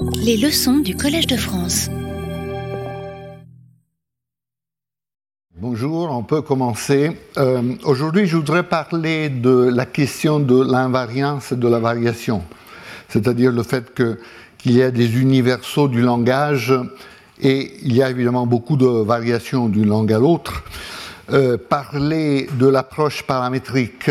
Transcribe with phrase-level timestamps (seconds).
[0.00, 1.88] Les leçons du Collège de France.
[5.56, 7.16] Bonjour, on peut commencer.
[7.36, 12.42] Euh, Aujourd'hui, je voudrais parler de la question de l'invariance et de la variation,
[13.08, 16.72] c'est-à-dire le fait qu'il y a des universaux du langage
[17.40, 20.62] et il y a évidemment beaucoup de variations d'une langue à l'autre.
[21.30, 24.10] Euh, parler de l'approche paramétrique,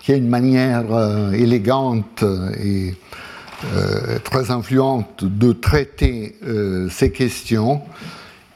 [0.00, 2.22] qui est une manière euh, élégante
[2.62, 2.94] et
[3.74, 7.82] euh, très influente de traiter euh, ces questions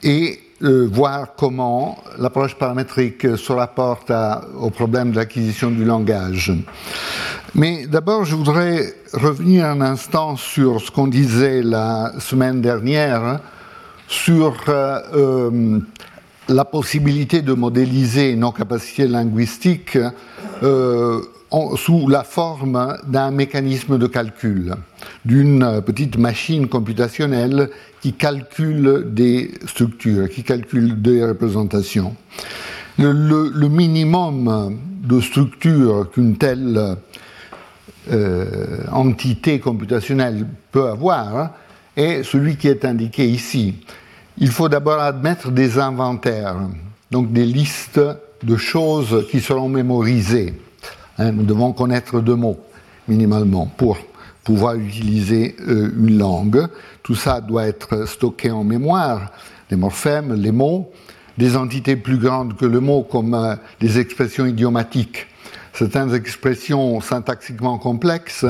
[0.02, 6.52] et euh, voir comment l'approche paramétrique se rapporte à, au problème de l'acquisition du langage.
[7.55, 13.41] Mais d'abord, je voudrais revenir un instant sur ce qu'on disait la semaine dernière
[14.09, 14.64] sur
[16.48, 19.98] la possibilité de modéliser nos capacités linguistiques
[21.76, 24.74] sous la forme d'un mécanisme de calcul,
[25.24, 32.16] d'une petite machine computationnelle qui calcule des structures, qui calcule des représentations.
[32.98, 36.96] Le minimum de structure qu'une telle
[38.11, 41.52] euh, entité computationnelle peut avoir
[41.96, 43.77] est celui qui est indiqué ici.
[44.39, 46.56] Il faut d'abord admettre des inventaires,
[47.11, 48.00] donc des listes
[48.42, 50.55] de choses qui seront mémorisées.
[51.19, 52.59] Hein, nous devons connaître deux mots,
[53.07, 53.98] minimalement, pour
[54.43, 56.67] pouvoir utiliser euh, une langue.
[57.03, 59.31] Tout ça doit être stocké en mémoire,
[59.70, 60.91] les morphèmes, les mots,
[61.39, 65.27] des entités plus grandes que le mot, comme euh, des expressions idiomatiques,
[65.73, 68.47] certaines expressions syntaxiquement complexes,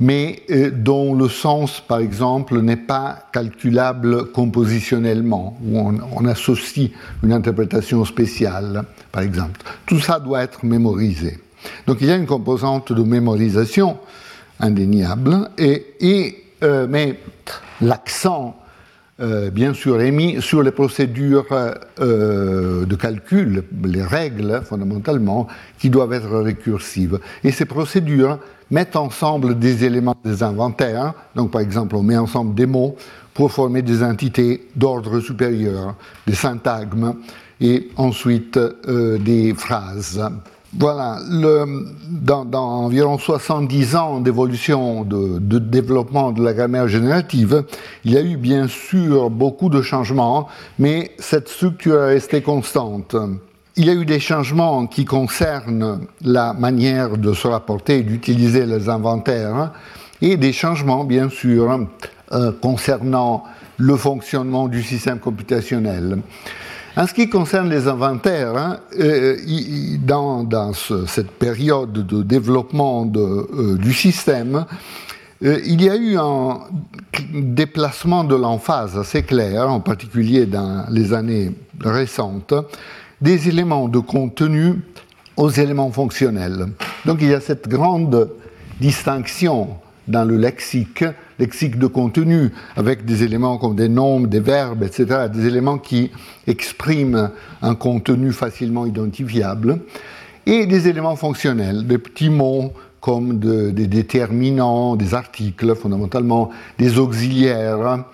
[0.00, 6.90] mais euh, dont le sens, par exemple, n'est pas calculable compositionnellement, où on, on, associe
[7.22, 9.60] une interprétation spéciale, par exemple.
[9.86, 11.38] Tout ça doit être mémorisé.
[11.86, 13.98] Donc il y a une composante de mémorisation
[14.60, 17.18] indéniable, et, et euh, mais
[17.80, 18.56] l'accent,
[19.20, 21.46] euh, bien sûr, est mis sur les procédures
[22.00, 27.18] euh, de calcul, les règles, fondamentalement, qui doivent être récursives.
[27.42, 28.38] Et ces procédures
[28.70, 32.96] mettent ensemble des éléments des inventaires, donc par exemple, on met ensemble des mots
[33.34, 35.96] pour former des entités d'ordre supérieur,
[36.26, 37.14] des syntagmes,
[37.60, 38.58] et ensuite
[38.88, 40.20] des phrases.
[40.78, 41.18] Voilà,
[42.08, 47.64] dans, environ 70 ans d'évolution, de, de, développement de la grammaire générative,
[48.04, 53.14] il y a eu bien sûr beaucoup de changements, mais cette structure est restée constante.
[53.76, 58.64] Il y a eu des changements qui concernent la manière de se rapporter et d'utiliser
[58.64, 59.72] les inventaires,
[60.22, 61.86] et des changements, bien sûr,
[62.32, 63.44] euh, concernant
[63.76, 66.22] le fonctionnement du système computationnel.
[66.94, 69.38] En ce qui concerne les inventaires, hein, euh,
[70.04, 74.66] dans, dans ce, cette période de développement euh, du système,
[75.42, 76.60] euh, il y a eu un
[77.32, 82.52] déplacement de l'emphase assez clair, en particulier dans les années récentes,
[83.22, 84.82] des éléments de contenu
[85.38, 86.66] aux éléments fonctionnels.
[87.06, 88.28] Donc il y a cette grande
[88.80, 89.76] distinction
[90.08, 91.04] dans le lexique,
[91.38, 96.10] lexique de contenu, avec des éléments comme des nombres, des verbes, etc., des éléments qui
[96.46, 97.30] expriment
[97.62, 99.80] un contenu facilement identifiable,
[100.46, 106.98] et des éléments fonctionnels, des petits mots comme de, des déterminants, des articles fondamentalement, des
[106.98, 108.04] auxiliaires,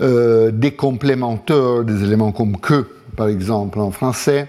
[0.00, 2.86] euh, des complémenteurs, des éléments comme que,
[3.16, 4.48] par exemple, en français,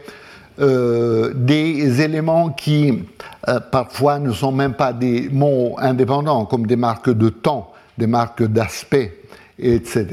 [0.59, 3.03] euh, des éléments qui
[3.47, 8.08] euh, parfois ne sont même pas des mots indépendants, comme des marques de temps, des
[8.08, 9.18] marques d'aspect,
[9.58, 10.06] etc.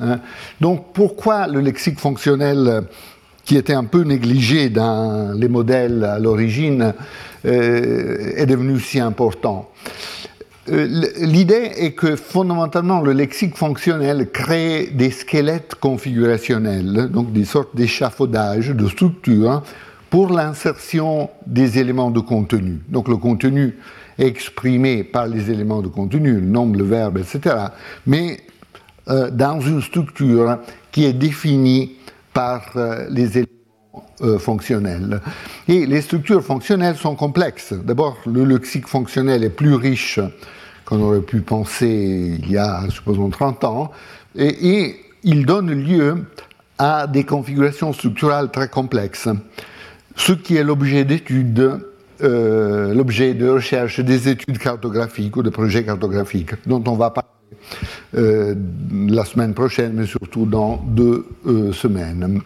[0.00, 0.20] Hein.
[0.60, 2.82] Donc pourquoi le lexique fonctionnel,
[3.44, 6.92] qui était un peu négligé dans les modèles à l'origine,
[7.44, 9.70] euh, est devenu si important?
[10.68, 18.70] L'idée est que fondamentalement le lexique fonctionnel crée des squelettes configurationnels, donc des sortes d'échafaudages,
[18.70, 19.62] de structures
[20.10, 22.80] pour l'insertion des éléments de contenu.
[22.88, 23.76] Donc le contenu
[24.18, 27.56] est exprimé par les éléments de contenu, le nombre, le verbe, etc.,
[28.06, 28.40] mais
[29.08, 30.58] euh, dans une structure
[30.90, 31.96] qui est définie
[32.32, 35.20] par euh, les éléments euh, fonctionnels.
[35.68, 37.72] Et les structures fonctionnelles sont complexes.
[37.72, 40.18] D'abord, le lexique fonctionnel est plus riche
[40.86, 43.92] qu'on aurait pu penser il y a, supposons, 30 ans,
[44.34, 46.24] et, il donne lieu
[46.78, 49.28] à des configurations structurales très complexes
[50.16, 51.80] ce qui est l'objet d'études,
[52.22, 57.28] euh, l'objet de recherche des études cartographiques ou de projets cartographiques, dont on va parler
[58.16, 58.54] euh,
[59.08, 62.40] la semaine prochaine, mais surtout dans deux euh, semaines.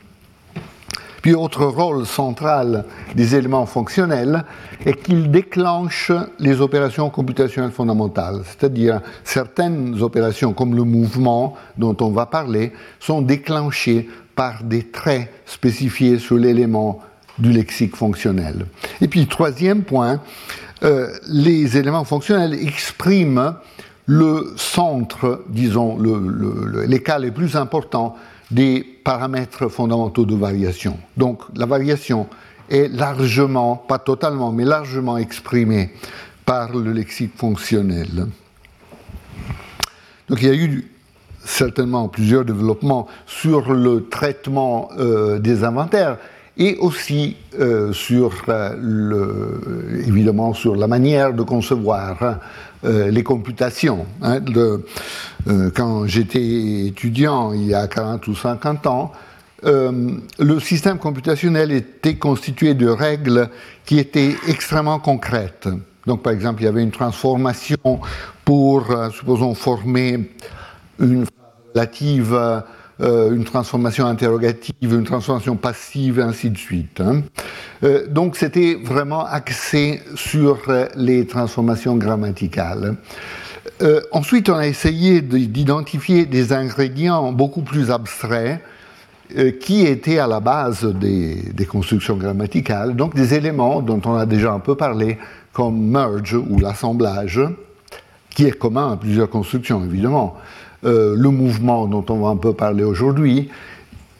[1.22, 2.84] Puis autre rôle central
[3.14, 4.44] des éléments fonctionnels
[4.86, 12.10] est qu'ils déclenchent les opérations computationnelles fondamentales, c'est-à-dire certaines opérations comme le mouvement dont on
[12.10, 17.00] va parler sont déclenchées par des traits spécifiés sur l'élément
[17.38, 18.66] du lexique fonctionnel.
[19.00, 20.20] Et puis troisième point,
[20.82, 23.54] euh, les éléments fonctionnels expriment
[24.06, 25.98] le centre, disons,
[26.86, 28.16] les cas les plus importants
[28.50, 30.98] des paramètres fondamentaux de variation.
[31.16, 32.26] Donc la variation
[32.68, 35.90] est largement, pas totalement, mais largement exprimée
[36.44, 38.26] par le lexique fonctionnel.
[40.28, 40.90] Donc il y a eu
[41.44, 46.18] certainement plusieurs développements sur le traitement euh, des inventaires
[46.56, 52.38] et aussi euh, sur euh, évidemment sur la manière de concevoir hein,
[52.84, 54.06] euh, les computations.
[54.22, 54.40] Hein,
[55.74, 59.12] quand j'étais étudiant il y a 40 ou 50 ans,
[59.62, 63.50] le système computationnel était constitué de règles
[63.84, 65.68] qui étaient extrêmement concrètes.
[66.06, 68.00] Donc, par exemple, il y avait une transformation
[68.46, 70.30] pour, supposons, former
[70.98, 71.26] une
[71.74, 72.34] relative
[73.00, 77.00] euh, une transformation interrogative, une transformation passive, ainsi de suite.
[77.00, 77.22] Hein.
[77.82, 82.96] Euh, donc c'était vraiment axé sur euh, les transformations grammaticales.
[84.12, 88.60] ensuite, on a essayé d'identifier des ingrédients beaucoup plus abstraits
[89.60, 94.52] qui étaient à la base des, constructions grammaticales, donc des éléments dont on a déjà
[94.52, 95.18] un peu parlé,
[95.52, 97.40] comme merge ou l'assemblage,
[98.28, 100.36] qui est commun à plusieurs constructions évidemment.
[100.84, 103.50] Euh, le mouvement dont on va un peu parler aujourd'hui,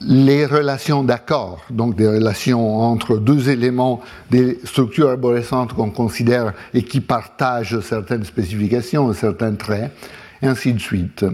[0.03, 6.83] les relations d'accord, donc des relations entre deux éléments, des structures arborescentes qu'on considère et
[6.83, 9.91] qui partagent certaines spécifications, certains traits,
[10.43, 11.25] et ainsi de suite.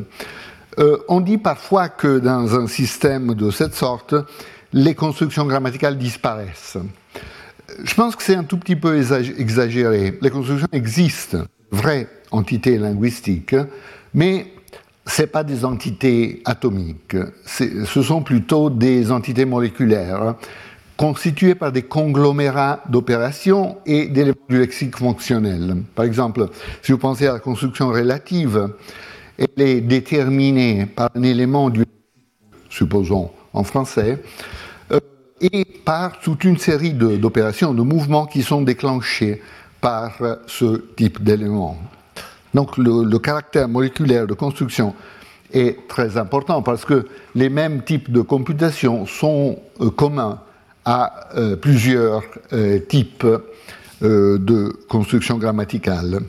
[0.78, 4.14] Euh, on dit parfois que dans un système de cette sorte,
[4.72, 6.76] les constructions grammaticales disparaissent.
[7.82, 10.18] Je pense que c'est un tout petit peu exagéré.
[10.20, 11.38] Les constructions existent,
[11.70, 13.56] vraies entités linguistiques,
[14.14, 14.52] mais
[15.06, 17.16] ce pas des entités atomiques,
[17.46, 20.34] ce sont plutôt des entités moléculaires
[20.96, 25.76] constituées par des conglomérats d'opérations et d'éléments du lexique fonctionnel.
[25.94, 26.48] Par exemple,
[26.82, 28.70] si vous pensez à la construction relative,
[29.38, 31.84] elle est déterminée par un élément du
[32.76, 34.22] supposons en français,
[34.92, 35.00] euh,
[35.40, 39.42] et par toute une série d'opérations, de, de mouvements qui sont déclenchés
[39.80, 41.78] par ce type d'éléments.
[42.56, 44.94] Donc le, caractère moléculaire de construction
[45.52, 50.40] est très important parce que les mêmes types de computation sont euh, communs
[50.86, 52.22] à euh, plusieurs
[52.54, 53.26] euh, types
[54.00, 56.20] de construction grammaticale.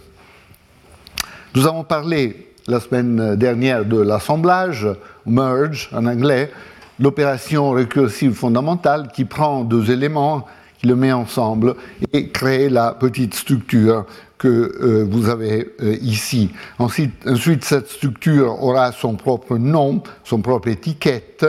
[1.55, 4.87] Nous avons parlé la semaine dernière de l'assemblage,
[5.25, 6.51] merge en anglais,
[6.99, 10.45] l'opération récursive fondamentale qui prend deux éléments,
[10.79, 11.75] qui le met ensemble
[12.13, 14.05] et crée la petite structure
[14.37, 16.51] que euh, vous avez euh, ici.
[16.79, 21.45] Ensuite, ensuite, cette structure aura son propre nom, son propre étiquette.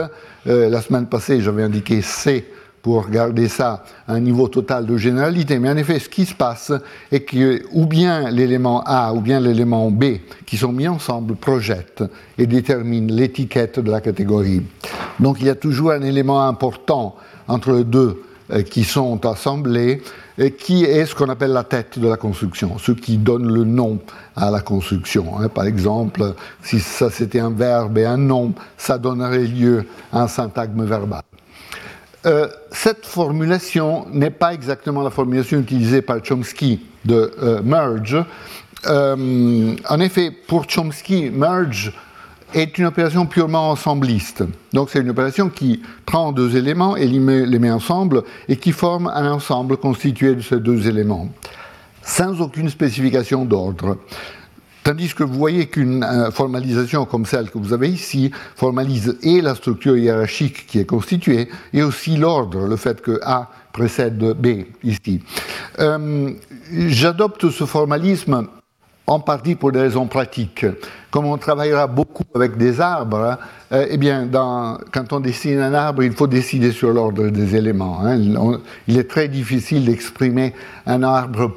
[0.47, 2.45] Euh, la semaine passée, j'avais indiqué C
[2.81, 5.59] pour garder ça à un niveau total de généralité.
[5.59, 6.71] Mais en effet, ce qui se passe
[7.11, 10.05] est que ou bien l'élément A ou bien l'élément B
[10.45, 12.03] qui sont mis ensemble projettent
[12.37, 14.63] et déterminent l'étiquette de la catégorie.
[15.19, 17.17] Donc il y a toujours un élément important
[17.49, 18.23] entre les deux
[18.71, 20.01] qui sont assemblés
[20.57, 23.99] qui est ce qu'on appelle la tête de la construction, ce qui donne le nom
[24.35, 25.37] à la construction.
[25.37, 25.49] Hein.
[25.49, 26.33] Par exemple,
[26.63, 31.23] si ça c'était un verbe et un nom, ça donnerait lieu à un syntagme verbal.
[32.25, 38.17] Euh, cette formulation n'est pas exactement la formulation utilisée par Chomsky de euh, merge.
[38.87, 41.93] Euh, en effet, pour Chomsky, merge
[42.53, 44.43] est une opération purement ensembliste.
[44.73, 49.07] Donc c'est une opération qui prend deux éléments et les met, ensemble et qui forme
[49.13, 51.29] un ensemble constitué de ces deux éléments,
[52.01, 53.97] sans aucune spécification d'ordre.
[54.83, 59.41] Tandis que vous voyez qu'une euh, formalisation comme celle que vous avez ici formalise et
[59.41, 64.65] la structure hiérarchique qui est constituée et aussi l'ordre, le fait que A précède B
[64.83, 65.21] ici.
[65.79, 66.31] Euh,
[66.71, 68.47] j'adopte ce formalisme
[69.09, 70.67] en partie pour des raisons pratiques.
[71.09, 73.39] Comme on travaillera beaucoup avec des arbres,
[73.71, 78.01] euh, eh bien, quand on dessine un arbre, il faut décider sur l'ordre des éléments.
[78.03, 78.19] Hein.
[78.87, 80.53] il est très difficile d'exprimer
[80.85, 81.47] un arbre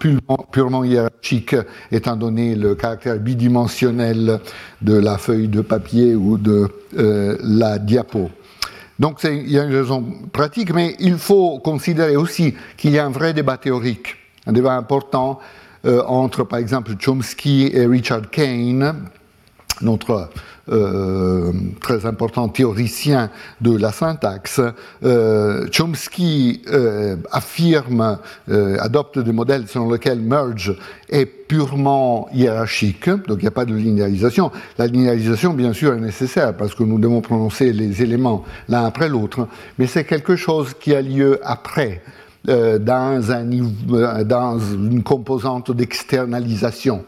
[0.50, 1.54] purement, hiérarchique,
[1.90, 4.40] étant donné le caractère bidimensionnel
[4.80, 8.30] de la feuille de papier ou de euh, la diapo.
[8.98, 13.04] Donc il y a une raison pratique, mais il faut considérer aussi qu'il y a
[13.04, 14.16] un vrai débat théorique,
[14.46, 15.38] un débat important
[15.84, 19.10] entre, par exemple, Chomsky et Richard Kane,
[19.82, 20.28] notre
[20.68, 24.60] euh, très important théoricien de la syntaxe,
[25.04, 28.18] euh, Chomsky euh, affirme,
[28.78, 30.76] adopte des modèles selon lesquels merge
[31.08, 34.52] est purement hiérarchique, donc il n'y a pas de linéarisation.
[34.78, 39.08] La linéarisation, bien sûr, est nécessaire parce que nous devons prononcer les éléments l'un après
[39.08, 39.48] l'autre,
[39.78, 42.02] mais c'est quelque chose qui a lieu après.
[42.44, 47.04] Dans, un, dans une composante d'externalisation.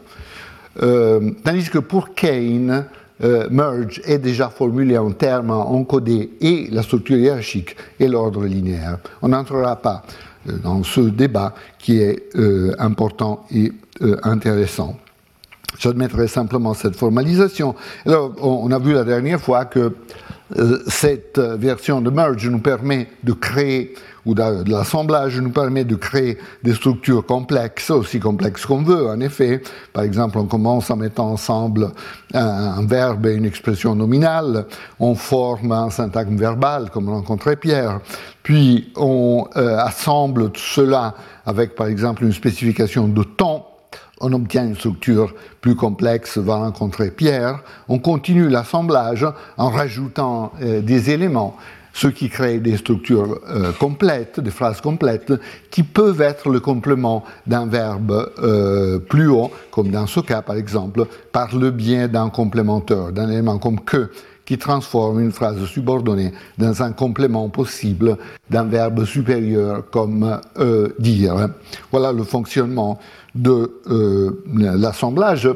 [0.79, 2.85] tandis que pour Kane,
[3.23, 8.97] euh, merge est déjà formulé en termes encodés et la structure hiérarchique et l'ordre linéaire.
[9.21, 10.03] On n'entrera pas
[10.49, 13.71] euh, dans ce débat qui est euh, important et
[14.23, 14.97] intéressant.
[15.79, 17.75] J'admettrai simplement cette formalisation.
[18.05, 19.95] Alors, on a vu la dernière fois que
[20.87, 23.93] cette version de merge nous permet de créer
[24.25, 29.19] ou de, l'assemblage nous permet de créer des structures complexes, aussi complexes qu'on veut, en
[29.19, 29.61] effet.
[29.93, 31.91] Par exemple, on commence en mettant ensemble
[32.33, 34.65] un, verbe et une expression nominale,
[34.99, 37.99] on forme un syntagme verbal, comme rencontrait Pierre,
[38.43, 41.15] puis on euh, assemble tout cela
[41.45, 43.69] avec, par exemple, une spécification de temps,
[44.21, 47.59] on obtient une structure plus complexe, va rencontrer Pierre.
[47.89, 49.25] On continue l'assemblage
[49.57, 51.57] en rajoutant euh, des éléments
[51.95, 55.31] ce qui crée des structures euh, complètes, des phrases complètes,
[55.71, 60.57] qui peuvent être le complément d'un verbe euh, plus haut, comme dans ce cas par
[60.57, 64.11] exemple, par le biais d'un complémentaire, d'un élément comme que,
[64.43, 68.17] qui transforme une phrase subordonnée dans un complément possible
[68.49, 71.47] d'un verbe supérieur comme euh, dire.
[71.91, 72.99] Voilà le fonctionnement
[73.35, 75.49] de euh, l'assemblage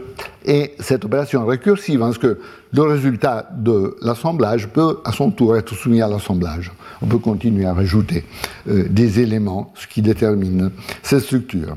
[0.46, 2.40] et cette opération récursive, parce que
[2.74, 6.72] le résultat de l'assemblage peut à son tour être soumis à l'assemblage.
[7.02, 8.26] On peut continuer à rajouter
[8.68, 10.72] euh, des éléments, ce qui détermine
[11.02, 11.76] cette structure.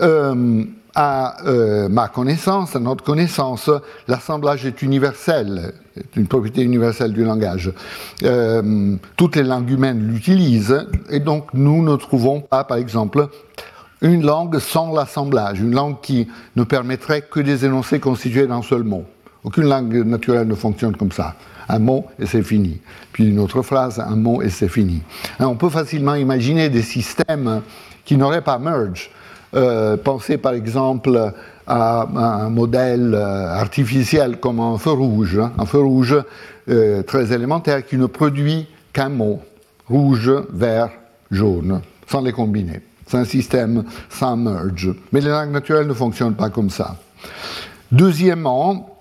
[0.00, 0.64] Euh,
[0.96, 1.38] à
[1.90, 3.68] ma connaissance, à notre connaissance,
[4.06, 5.72] l'assemblage est universel,
[6.14, 7.72] une propriété universelle du langage.
[9.16, 13.28] toutes les langues humaines l'utilisent, et donc nous ne trouvons pas, par exemple,
[14.02, 18.82] une langue sans l'assemblage, une langue qui ne permettrait que des énoncés constitués d'un seul
[18.82, 19.04] mot.
[19.44, 21.34] Aucune langue naturelle ne fonctionne comme ça.
[21.68, 22.80] Un mot et c'est fini.
[23.12, 25.02] Puis une autre phrase, un mot et c'est fini.
[25.38, 27.62] Hein, on peut facilement imaginer des systèmes
[28.04, 29.10] qui n'auraient pas merge.
[29.54, 31.32] Euh, pensez par exemple
[31.66, 36.16] à un modèle euh, artificiel comme un feu rouge, hein, un feu rouge
[36.68, 39.40] euh, très élémentaire qui ne produit qu'un mot,
[39.88, 40.90] rouge, vert,
[41.30, 42.80] jaune, sans les combiner.
[43.06, 44.90] C'est un système sans merge.
[45.12, 46.96] Mais les langues naturelles ne fonctionnent pas comme ça.
[47.92, 48.98] Deuxièmement,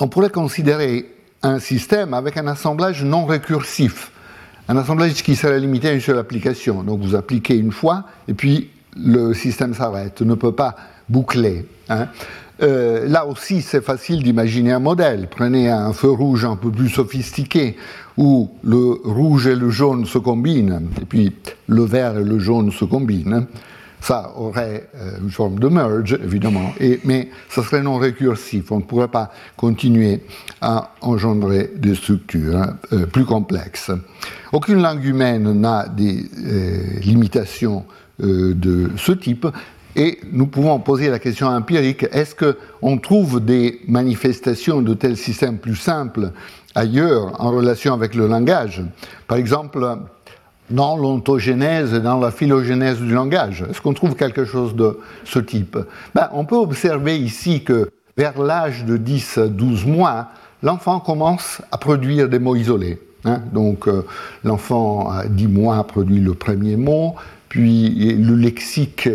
[0.00, 1.12] on pourrait considérer
[1.42, 4.12] un système avec un assemblage non récursif.
[4.68, 6.82] Un assemblage qui serait limité à une seule application.
[6.82, 10.74] Donc vous appliquez une fois et puis le système s'arrête, ne peut pas
[11.08, 11.66] boucler.
[11.88, 12.08] Hein.
[12.62, 15.28] Euh, là aussi, c'est facile d'imaginer un modèle.
[15.30, 17.76] Prenez un feu rouge un peu plus sophistiqué,
[18.16, 21.34] où le rouge et le jaune se combinent, et puis
[21.66, 23.46] le vert et le jaune se combinent.
[24.00, 26.72] Ça aurait euh, une forme de merge, évidemment,
[27.04, 28.70] mais ça serait non récursif.
[28.70, 30.22] On ne pourrait pas continuer
[30.60, 33.90] à engendrer des structures euh, plus complexes.
[34.52, 36.24] Aucune langue humaine n'a des
[37.02, 37.84] limitations
[38.18, 39.46] de ce type,
[39.96, 45.58] et nous pouvons poser la question empirique, est-ce qu'on trouve des manifestations de tels systèmes
[45.58, 46.32] plus simples
[46.74, 48.82] ailleurs en relation avec le langage?
[49.26, 49.96] Par exemple,
[50.70, 53.64] dans l'ontogénèse et dans la phylogénèse du langage.
[53.70, 55.78] Est-ce qu'on trouve quelque chose de ce type?
[56.14, 60.28] Ben, On peut observer ici que vers l'âge de 10 12 mois,
[60.62, 62.98] l'enfant commence à produire des mots isolés.
[63.24, 63.42] Hein.
[63.52, 64.04] Donc euh,
[64.44, 67.14] l'enfant à 10 mois produit le premier mot,
[67.48, 69.08] puis le lexique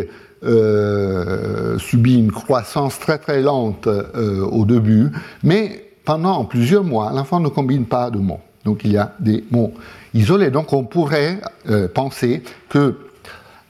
[0.43, 5.11] euh, subit une croissance très très lente euh, au début,
[5.43, 8.39] mais pendant plusieurs mois, l'enfant ne combine pas de mots.
[8.65, 9.71] Donc il y a des mots
[10.15, 10.49] isolés.
[10.49, 12.97] Donc on pourrait euh, penser que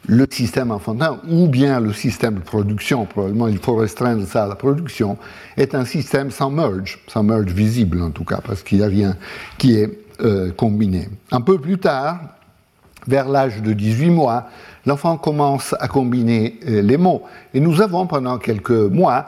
[0.07, 4.47] le système enfantin, ou bien le système de production, probablement il faut restreindre ça à
[4.47, 5.17] la production,
[5.57, 8.87] est un système sans merge, sans merge visible en tout cas, parce qu'il n'y a
[8.87, 9.17] rien
[9.57, 9.91] qui est
[10.55, 11.09] combiné.
[11.31, 12.19] Un peu plus tard,
[13.07, 14.47] vers l'âge de 18 mois,
[14.85, 17.23] l'enfant commence à combiner euh, les mots.
[17.53, 19.27] Et nous avons pendant quelques mois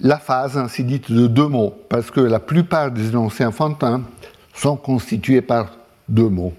[0.00, 4.02] la phase ainsi dite de deux mots, parce que la plupart des énoncés enfantins
[4.54, 5.72] sont constitués par
[6.08, 6.52] deux mots.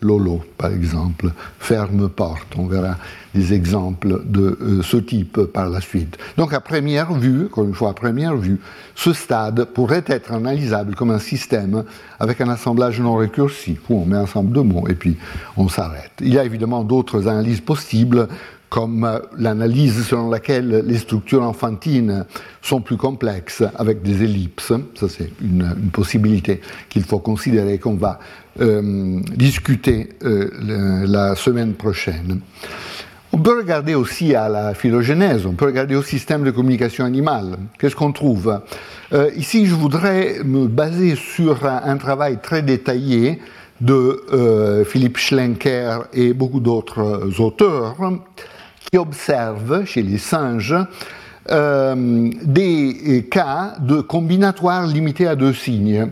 [0.00, 2.54] Lolo, par exemple, ferme porte.
[2.56, 2.96] On verra
[3.34, 6.16] des exemples de euh, ce type par la suite.
[6.36, 8.58] Donc à première vue, encore une fois première vue,
[8.94, 11.84] ce stade pourrait être analysable comme un système
[12.18, 15.16] avec un assemblage non récursif, où on met ensemble deux mots et puis
[15.56, 16.12] on s'arrête.
[16.20, 18.28] Il y a évidemment d'autres analyses possibles
[18.68, 22.24] comme l'analyse selon laquelle les structures enfantines
[22.60, 24.72] sont plus complexes avec des ellipses.
[24.94, 28.18] Ça, c'est une, possibilité qu'il faut considérer qu'on va
[28.60, 30.50] euh, discuter euh,
[31.06, 32.40] la semaine prochaine.
[33.32, 37.56] On peut regarder aussi à la phylogénèse, on peut regarder au système de communication animale.
[37.78, 38.60] Qu'est-ce qu'on trouve?
[39.12, 43.38] Euh, Ici, je voudrais me baser sur un, travail très détaillé
[43.80, 47.94] de Philippe Schlenker et beaucoup d'autres auteurs
[48.90, 50.74] qui observent chez les singes
[51.48, 56.08] des cas de combinatoires limités à deux signes.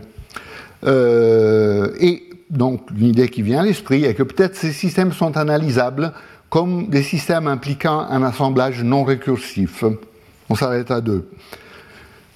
[0.85, 6.13] Et donc l'idée qui vient à l'esprit est que peut-être ces systèmes sont analysables
[6.49, 9.83] comme des systèmes impliquant un assemblage non récursif.
[10.49, 11.29] On s'arrête à deux.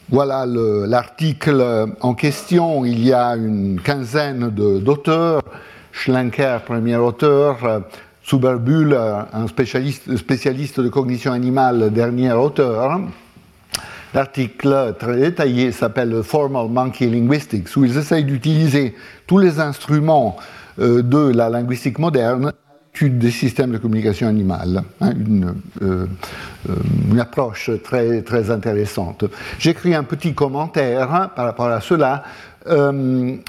[0.10, 2.84] Voilà l'article en question.
[2.84, 5.41] Il y a une quinzaine d'auteurs.
[5.94, 7.84] Schlenker, premier auteur,
[8.25, 8.98] Zuberbühl,
[9.34, 13.00] un spécialiste, spécialiste de cognition animale, dernier auteur.
[14.13, 18.94] L'article très détaillé s'appelle Formal Monkey Linguistics, où ils essayent d'utiliser
[19.32, 20.36] tous les instruments
[20.78, 22.52] euh, de la linguistique moderne
[23.02, 26.06] des systèmes de communication animale, hein, une, euh,
[26.70, 26.76] euh,
[27.10, 29.24] une, approche très, très intéressante.
[29.58, 32.24] J'écris un petit commentaire hein, par rapport à cela
[32.66, 33.44] la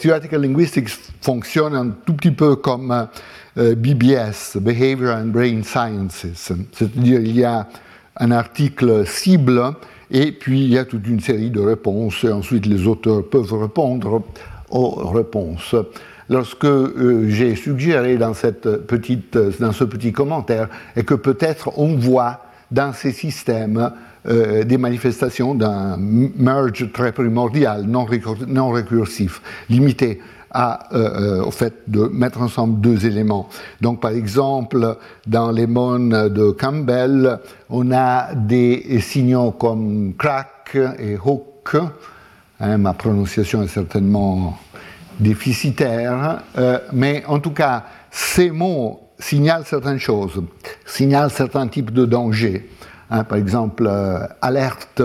[0.00, 0.88] Theoretical Linguistics
[1.20, 3.06] fonctionne un tout petit peu comme
[3.54, 6.26] BBS, Behavior and Brain Sciences.
[6.72, 7.68] C'est-à-dire il y a
[8.16, 9.74] un article cible
[10.14, 13.52] et puis il y a toute une série de réponses et ensuite les auteurs peuvent
[13.52, 14.22] répondre
[14.70, 15.74] aux réponses.
[16.30, 16.66] Lorsque
[17.26, 22.92] j'ai suggéré dans, cette petite, dans ce petit commentaire et que peut-être on voit dans
[22.92, 23.90] ces systèmes
[24.26, 30.20] euh, des manifestations d'un merge très primordial, non récursif, limité
[30.54, 33.48] euh, euh, au fait de mettre ensemble deux éléments.
[33.80, 34.96] Donc, par exemple,
[35.26, 37.38] dans les mônes de Campbell,
[37.70, 41.76] on a des signaux comme crack et hook.
[42.60, 44.58] Hein, ma prononciation est certainement
[45.18, 46.42] déficitaire,
[46.92, 50.42] mais en tout cas, ces mots signalent certaines choses,
[50.84, 52.68] signalent certains types de dangers.
[53.10, 55.02] Hein, par exemple, euh, alerte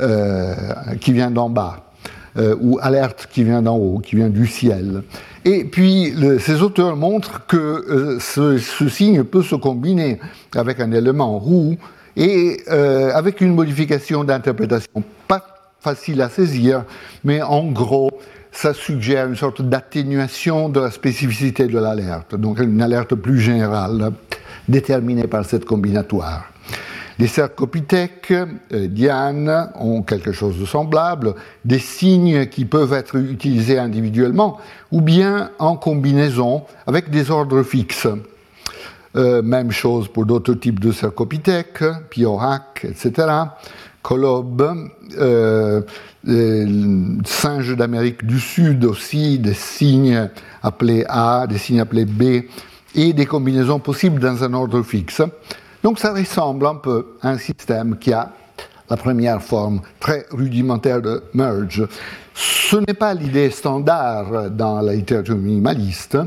[0.00, 0.54] euh,
[1.00, 1.91] qui vient d'en bas,
[2.36, 5.02] euh, ou alerte qui vient d'en haut, qui vient du ciel.
[5.44, 10.20] Et puis, ces auteurs montrent que ce, signe peut se combiner
[10.54, 11.76] avec un élément roux
[12.16, 15.02] et avec une modification d'interprétation.
[15.26, 15.44] Pas
[15.80, 16.84] facile à saisir,
[17.24, 18.10] mais en gros,
[18.52, 24.12] ça suggère une sorte d'atténuation de la spécificité de l'alerte, donc une alerte plus générale
[24.68, 26.51] déterminée par cette combinatoire.
[27.22, 33.78] Les cercopithèques, euh, Diane, ont quelque chose de semblable, des signes qui peuvent être utilisés
[33.78, 34.58] individuellement
[34.90, 38.08] ou bien en combinaison avec des ordres fixes.
[39.14, 43.28] Euh, même chose pour d'autres types de cercopithèques, Piorac, etc.
[44.02, 45.82] Colob, euh,
[47.24, 50.28] singes d'Amérique du Sud aussi, des signes
[50.60, 52.48] appelés A, des signes appelés B,
[52.96, 55.22] et des combinaisons possibles dans un ordre fixe.
[55.82, 58.30] Donc ça ressemble un peu à un système qui a
[58.88, 61.86] la première forme très rudimentaire de merge.
[62.34, 66.18] Ce n'est pas l'idée standard dans la littérature minimaliste.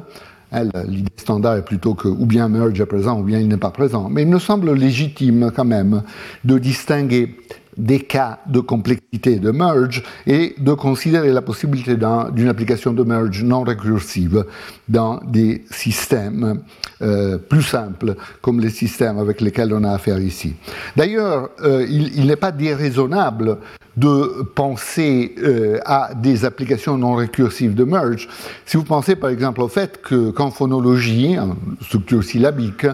[0.88, 3.72] L'idée standard est plutôt que ou bien merge est présent ou bien il n'est pas
[3.72, 4.10] présent.
[4.10, 6.04] Mais il me semble légitime quand même
[6.44, 7.38] de distinguer
[7.78, 11.98] des cas de complexité de merge et de considérer la possibilité
[12.34, 14.46] d'une application de merge non récursive
[14.88, 16.62] dans des systèmes
[17.02, 20.56] euh, plus simples comme les systèmes avec lesquels on a affaire ici.
[20.96, 23.58] D'ailleurs, euh, il, n'est pas déraisonnable
[23.98, 28.30] de penser euh, à des applications non récursives de merge.
[28.66, 32.88] Si vous pensez par exemple au fait qu'en phonologie, en structure syllabique,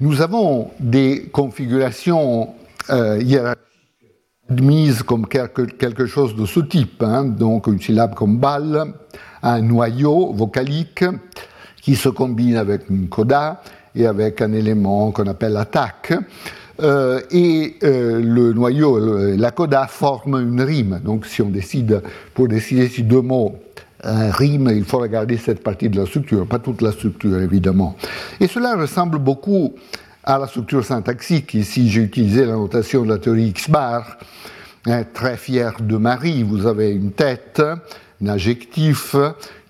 [0.00, 2.50] nous avons des configurations
[2.88, 3.67] hiérarchiques
[4.50, 7.02] admise comme quelque, chose de ce type.
[7.02, 7.24] Hein.
[7.24, 8.94] Donc une syllabe comme balle,
[9.42, 11.04] un noyau vocalique
[11.82, 13.62] qui se combine avec une coda
[13.94, 16.14] et avec un élément qu'on appelle attaque.
[16.80, 21.00] Euh, et euh, le noyau, la coda forment une rime.
[21.04, 22.02] Donc si on décide,
[22.34, 23.56] pour décider si deux mots
[24.04, 27.96] un rime, il faut regarder cette partie de la structure, pas toute la structure évidemment.
[28.38, 29.74] Et cela ressemble beaucoup
[30.24, 31.54] à la structure syntaxique.
[31.54, 34.18] Ici, j'ai utilisé la notation de la théorie X-bar.
[34.86, 37.60] Hein, très fier de Marie, vous avez une tête,
[38.22, 39.16] un adjectif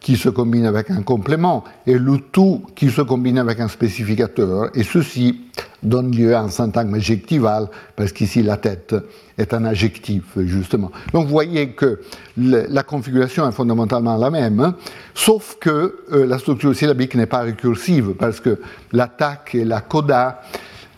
[0.00, 4.70] qui se combine avec un complément et le tout qui se combine avec un spécificateur.
[4.74, 5.40] Et ceci
[5.82, 8.94] donne lieu à un syntagme adjectival, parce qu'ici la tête
[9.36, 10.90] est un adjectif, justement.
[11.12, 12.00] Donc vous voyez que
[12.36, 14.74] la configuration est fondamentalement la même, hein,
[15.14, 18.60] sauf que euh, la structure syllabique n'est pas récursive, parce que
[18.92, 20.42] l'attaque et la coda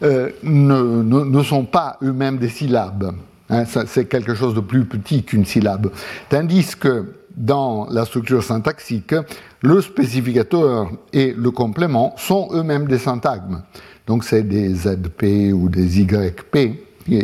[0.03, 3.13] euh, ne, sont pas eux-mêmes des syllabes.
[3.51, 5.91] Hein, c'est quelque chose de plus petit qu'une syllabe.
[6.29, 7.05] Tandis que
[7.37, 9.15] dans la structure syntaxique,
[9.63, 13.63] le spécificateur et le complément sont eux-mêmes des syntagmes.
[14.11, 16.83] Donc c'est des ZP ou des YP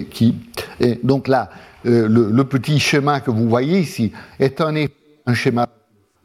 [0.09, 0.37] qui.
[1.03, 1.51] Donc là,
[1.85, 4.73] euh, le, petit schéma que vous voyez ici est un,
[5.27, 5.67] un schéma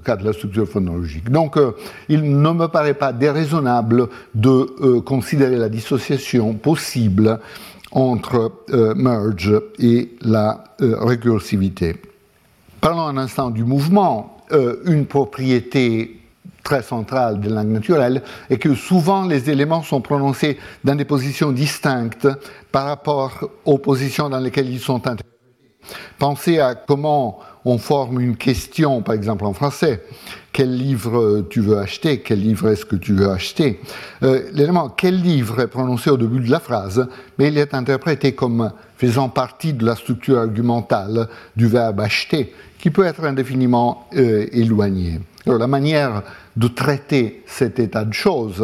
[0.06, 1.32] de la structure phonologique.
[1.32, 1.72] Donc, euh,
[2.10, 4.50] il ne me paraît pas déraisonnable de
[4.82, 7.40] euh, considérer la dissociation possible
[7.92, 8.64] entre
[8.96, 11.96] merge et la récursivité.
[12.80, 14.38] Parlons un instant du mouvement.
[14.86, 16.21] une propriété
[16.64, 21.52] très centrale des langues naturelles est que souvent les éléments sont prononcés dans des positions
[21.52, 22.28] distinctes
[22.72, 25.32] par rapport aux positions dans lesquelles ils sont interprétés.
[26.18, 30.04] Pensez à comment on forme une question, par exemple en français.
[30.54, 32.20] Quel livre tu veux acheter?
[32.20, 33.80] Quel livre est-ce que tu veux acheter?
[34.24, 38.34] Euh, L'élément quel livre est prononcé au début de la phrase, mais il est interprété
[38.34, 44.46] comme faisant partie de la structure argumentale du verbe acheter, qui peut être indéfiniment euh,
[44.52, 45.20] éloigné.
[45.46, 46.24] Alors, la manière
[46.56, 48.64] de traiter cet état de choses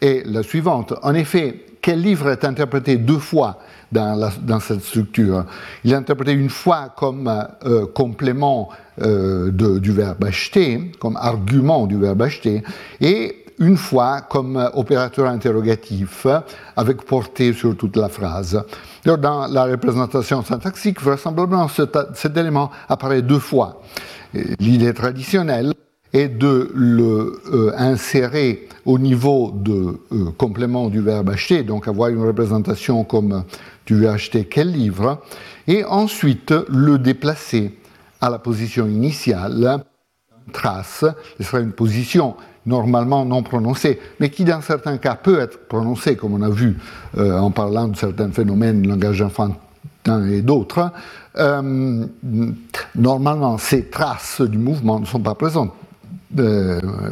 [0.00, 0.94] est la suivante.
[1.02, 3.58] En effet, quel livre est interprété deux fois
[3.90, 5.44] dans, cette structure?
[5.84, 7.28] Il est interprété une fois comme
[7.64, 8.68] euh, complément
[9.00, 12.62] euh, du verbe acheter, comme argument du verbe acheter,
[13.00, 16.26] et une fois comme opérateur interrogatif
[16.76, 18.62] avec portée sur toute la phrase.
[19.04, 23.80] Dans la représentation syntaxique, vraisemblablement, cet élément apparaît deux fois.
[24.58, 25.72] L'idée traditionnelle
[26.12, 32.10] et de le euh, insérer au niveau de euh, complément du verbe acheter, donc avoir
[32.10, 33.44] une représentation comme
[33.84, 35.22] tu veux acheter quel livre,
[35.66, 37.78] et ensuite le déplacer
[38.20, 39.84] à la position initiale,
[40.52, 41.04] trace,
[41.38, 42.34] ce sera une position
[42.66, 46.76] normalement non prononcée, mais qui dans certains cas peut être prononcée, comme on a vu
[47.16, 49.58] euh, en parlant de certains phénomènes, langage enfantin
[50.28, 50.90] et d'autres.
[52.94, 55.72] normalement, ces traces du mouvement ne sont pas présentes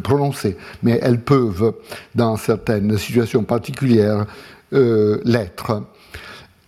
[0.02, 1.74] prononcées, mais elles peuvent,
[2.14, 4.26] dans certaines situations particulières,
[4.72, 5.83] euh, l'être.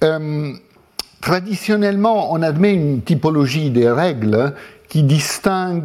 [0.02, 0.52] Euh,
[1.20, 4.54] traditionnellement, on admet une typologie des règles
[4.88, 5.84] qui distingue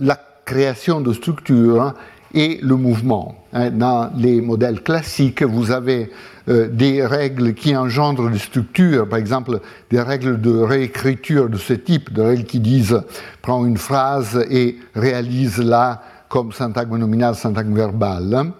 [0.00, 1.92] la création de structures
[2.32, 3.44] et le mouvement.
[3.52, 6.10] Hein, dans les modèles classiques, vous avez
[6.48, 11.74] euh, des règles qui engendrent des structures, par exemple des règles de réécriture de ce
[11.74, 13.02] type, des règles qui disent
[13.42, 18.52] prends une phrase et réalise-la comme syntagme nominal, syntagme verbal.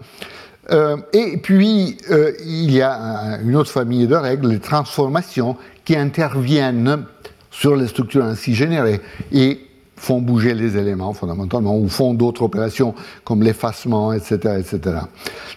[0.70, 5.96] Euh, et puis, euh, il y a une autre famille de règles, les transformations, qui
[5.96, 7.04] interviennent
[7.50, 9.00] sur les structures ainsi générées
[9.32, 14.96] et font bouger les éléments fondamentalement, ou font d'autres opérations comme l'effacement, etc., etc.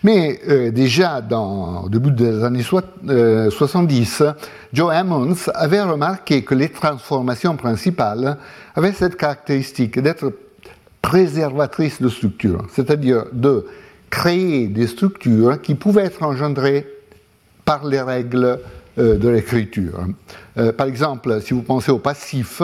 [0.03, 4.31] Mais euh, déjà au début des années 70, euh,
[4.73, 8.37] Joe Emmons avait remarqué que les transformations principales
[8.75, 10.33] avaient cette caractéristique d'être
[11.01, 13.65] préservatrices de structures, c'est-à-dire de
[14.09, 16.87] créer des structures qui pouvaient être engendrées
[17.65, 18.59] par les règles
[18.97, 20.05] euh, de l'écriture.
[20.77, 22.61] par exemple, si vous pensez au passif,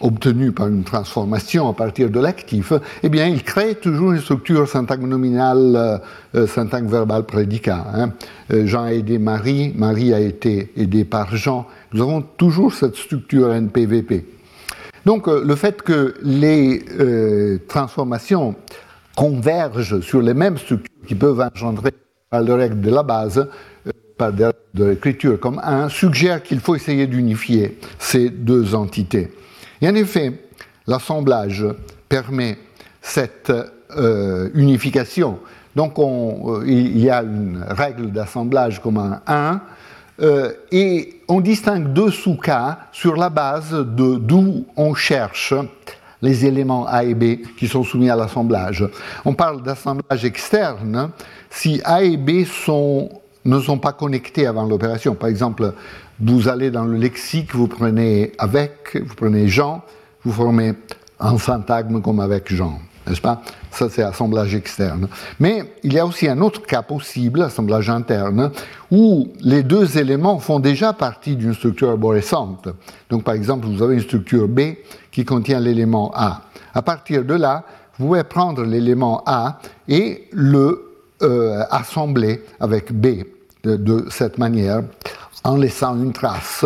[0.00, 4.68] obtenu par une transformation à partir de l'actif, eh bien, il crée toujours une structure
[4.68, 5.98] syntagme nominale, euh,
[6.34, 7.86] euh, syntagme verbal prédicat.
[7.94, 8.12] Hein.
[8.52, 11.66] Euh, Jean a aidé Marie, Marie a été aidée par Jean.
[11.92, 14.24] Nous avons toujours cette structure NPVP.
[15.06, 16.84] Donc, le fait que les
[17.68, 18.54] transformations
[19.16, 21.92] convergent sur les mêmes structures qui peuvent engendrer
[22.28, 23.48] par les règles de la base,
[24.16, 24.52] par de
[24.84, 29.32] l'écriture comme un, suggère qu'il faut essayer d'unifier ces deux entités.
[29.80, 30.32] Et en effet,
[30.86, 31.64] l'assemblage
[32.08, 32.58] permet
[33.00, 33.52] cette
[33.96, 35.38] euh, unification.
[35.74, 39.60] Donc euh, il y a une règle d'assemblage comme un 1,
[40.20, 45.54] euh, et on distingue deux sous-cas sur la base de d'où on cherche
[46.22, 48.86] les éléments A et B qui sont soumis à l'assemblage.
[49.24, 51.10] On parle d'assemblage externe
[51.48, 52.44] si A et B
[53.44, 55.14] ne sont pas connectés avant l'opération.
[55.14, 55.72] Par exemple,
[56.20, 59.82] vous allez dans le lexique, vous prenez avec, vous prenez Jean,
[60.24, 60.74] vous formez
[61.18, 62.78] un syntagme comme avec Jean,
[63.10, 63.42] n'est-ce pas?
[63.70, 65.08] Ça, c'est assemblage externe.
[65.38, 68.50] Mais il y a aussi un autre cas possible, assemblage interne,
[68.90, 72.68] où les deux éléments font déjà partie d'une structure arborescente.
[73.10, 74.60] Donc, par exemple, vous avez une structure B
[75.10, 76.42] qui contient l'élément A.
[76.72, 77.64] À partir de là,
[77.98, 80.86] vous pouvez prendre l'élément A et le
[81.22, 83.24] euh, assembler avec B
[83.62, 84.82] de, cette manière,
[85.44, 86.64] en laissant une trace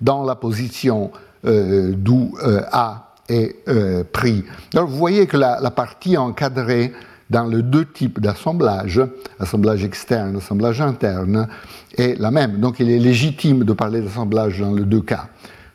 [0.00, 1.12] dans la position
[1.44, 2.34] euh, d'où
[2.72, 4.44] A est pris.
[4.74, 6.92] Alors vous voyez que la, la partie encadrée
[7.30, 9.00] dans les deux types d'assemblage,
[9.40, 11.48] assemblage externe, assemblage interne,
[11.96, 12.60] est la même.
[12.60, 15.28] Donc il est légitime de parler d'assemblage dans les deux cas.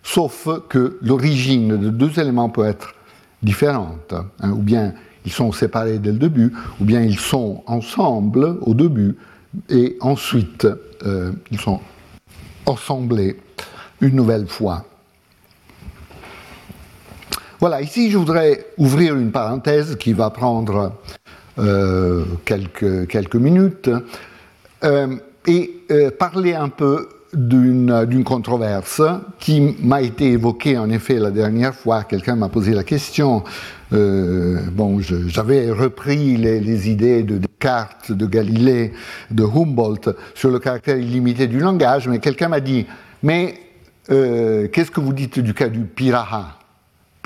[0.04, 2.94] Sauf que l'origine de deux éléments peut être
[3.42, 4.14] différente.
[4.40, 4.94] Hein, ou bien
[5.26, 9.18] ils sont séparés dès le début, ou bien ils sont ensemble au début,
[9.70, 10.66] et ensuite
[11.06, 11.82] euh, ils sont
[12.66, 13.36] assemblés
[14.00, 14.86] une nouvelle fois.
[17.60, 20.94] Voilà, ici je voudrais ouvrir une parenthèse qui va prendre
[21.58, 23.90] euh, quelques, minutes,
[24.84, 25.16] euh,
[25.48, 29.02] et euh, parler un peu d'une controverse
[29.40, 32.04] qui m'a été évoquée en effet la dernière fois.
[32.04, 33.44] Quelqu'un m'a posé la question.
[33.92, 38.94] j'avais repris les, les, idées de Descartes, de Galilée,
[39.32, 42.86] de Humboldt sur le caractère illimité du langage, mais quelqu'un m'a dit
[43.24, 43.56] Mais
[44.08, 46.60] qu'est-ce que vous dites du cas du piraha?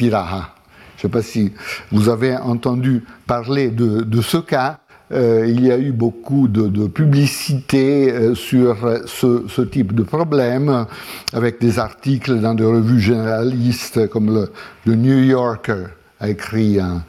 [0.10, 1.52] Je ne sais pas si
[1.92, 4.80] vous avez entendu parler de, ce cas.
[5.12, 10.86] Euh, il y a eu beaucoup de, publicité euh, sur ce, type de problème,
[11.34, 14.48] avec des articles dans des revues généralistes comme
[14.86, 15.88] le, New Yorker
[16.22, 17.04] a écrit un,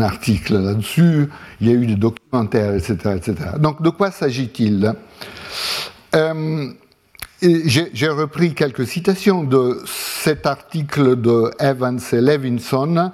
[0.00, 1.28] article là-dessus.
[1.60, 3.34] Il y a eu des documentaires, etc., etc.
[3.58, 4.92] Donc, de quoi s'agit-il?
[6.14, 6.68] Euh,
[7.42, 13.12] j'ai repris quelques citations de cet article de Evans et Levinson,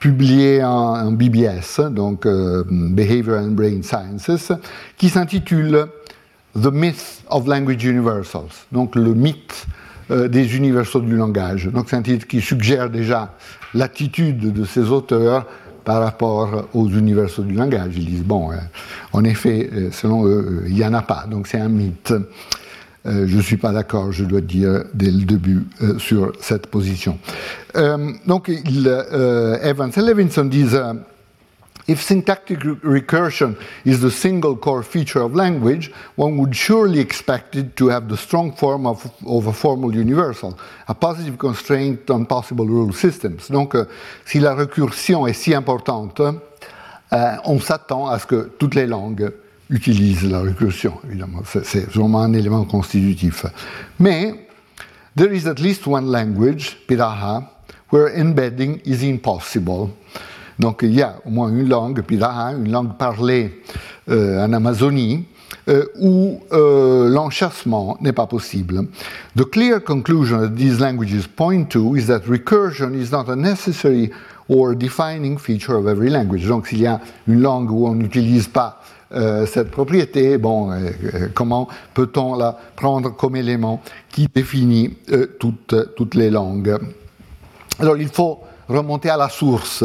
[0.00, 4.52] publié en, BBS, donc euh, Behavior and Brain Sciences,
[4.96, 5.86] qui s'intitule
[6.60, 9.66] The Myth of Language Universals, donc le mythe
[10.10, 11.66] euh, des universaux du langage.
[11.66, 13.36] Donc c'est un titre qui suggère déjà
[13.74, 15.46] l'attitude de ces auteurs
[15.84, 17.92] par rapport aux universaux du langage.
[17.96, 18.56] Ils disent, bon, euh,
[19.12, 22.12] en effet, selon eux, il n'y en a pas, donc c'est un mythe.
[23.04, 26.68] Euh, je ne suis pas d'accord, je dois dire, dès le début euh, sur cette
[26.68, 27.18] position.
[27.74, 28.86] Euh, donc, il,
[29.62, 30.80] Evans et Levinson disent
[31.88, 37.74] If syntactic recursion is the single core feature of language, one would surely expect it
[37.74, 42.66] to have the strong form of, of a formal universal, a positive constraint on possible
[42.66, 43.50] rule systems.
[43.50, 43.74] Donc,
[44.24, 46.22] si la récursion est si importante,
[47.10, 49.32] on s'attend à ce que toutes les langues
[49.70, 51.42] utilise la récursion, évidemment.
[51.44, 53.46] C'est vraiment un élément constitutif.
[53.98, 54.46] Mais,
[55.16, 57.48] there is at least one language, Piraha,
[57.90, 59.90] where embedding is impossible.
[60.58, 63.62] Donc, il y a au moins une langue, Piraha, une langue parlée
[64.10, 65.24] euh, en Amazonie,
[65.68, 67.28] euh, où euh,
[68.00, 68.86] n'est pas possible.
[69.36, 74.10] The clear conclusion that these languages point to is that recursion is not a necessary
[74.48, 76.46] or defining feature of every language.
[76.46, 78.82] Donc, s'il y a une langue où on n'utilise pas
[79.14, 84.96] euh, cette propriété, bon, euh, euh, comment peut-on la prendre comme élément qui définit
[85.38, 86.78] toutes, toutes les langues?
[87.78, 89.84] Alors il faut remonter à la source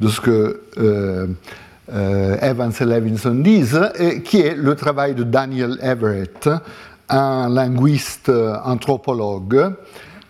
[0.00, 0.60] de ce que
[1.88, 3.80] Evans et Levinson disent,
[4.24, 6.48] qui est le travail de Daniel Everett,
[7.08, 8.32] un linguiste
[8.64, 9.74] anthropologue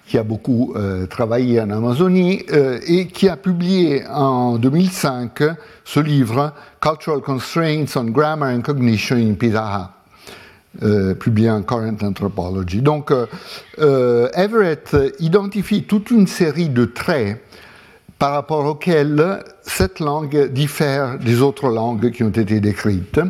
[0.07, 0.75] qui a beaucoup
[1.09, 2.45] travaillé en Amazonie
[2.87, 5.43] et qui a publié en 2005
[5.85, 9.93] ce livre Cultural Constraints on Grammar and Cognition in Piraha,
[10.83, 12.83] euh, publié en Current Anthropology.
[12.83, 13.27] Donc, euh,
[13.79, 17.41] euh, Everett identifie toute une série de traits
[18.19, 23.21] par rapport auxquels cette langue diffère des autres langues qui ont été décrites.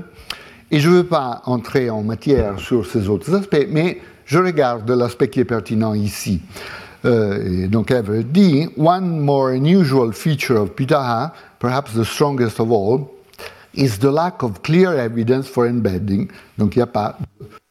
[0.71, 4.91] Et je ne veux pas entrer en matière sur ces autres aspects, mais je regarde
[4.91, 6.41] l'aspect qui est pertinent ici.
[7.05, 13.11] Euh, donc Everett dit, One more unusual feature of Pitaha, perhaps the strongest of all,
[13.75, 16.29] is the lack of clear evidence for embedding.
[16.57, 17.19] Donc il n'y a pas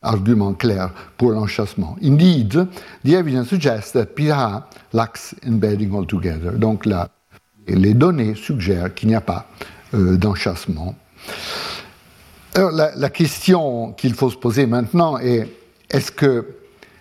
[0.04, 1.96] d'argument clair pour l'enchassement.
[2.04, 2.68] Indeed,
[3.04, 6.52] the evidence suggests that Piraha lacks embedding altogether.
[6.52, 7.10] Donc là,
[7.68, 9.48] les données suggèrent qu'il n'y a pas
[9.94, 10.96] euh, d'enchassement.
[12.56, 15.48] Alors la question qu'il faut se poser maintenant est
[15.90, 16.46] est-ce que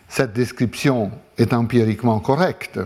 [0.08, 2.78] cette description est empiriquement correcte?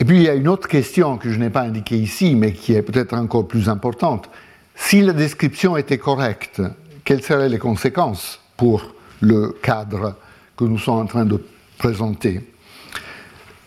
[0.00, 2.52] Et puis il y a une autre question que je n'ai pas indiquée ici, mais
[2.52, 4.28] qui est peut-être encore plus importante.
[4.74, 6.60] Si la description était correcte,
[7.04, 10.16] quelles seraient les conséquences pour le cadre
[10.56, 11.40] que nous sommes en train de
[11.78, 12.40] présenter?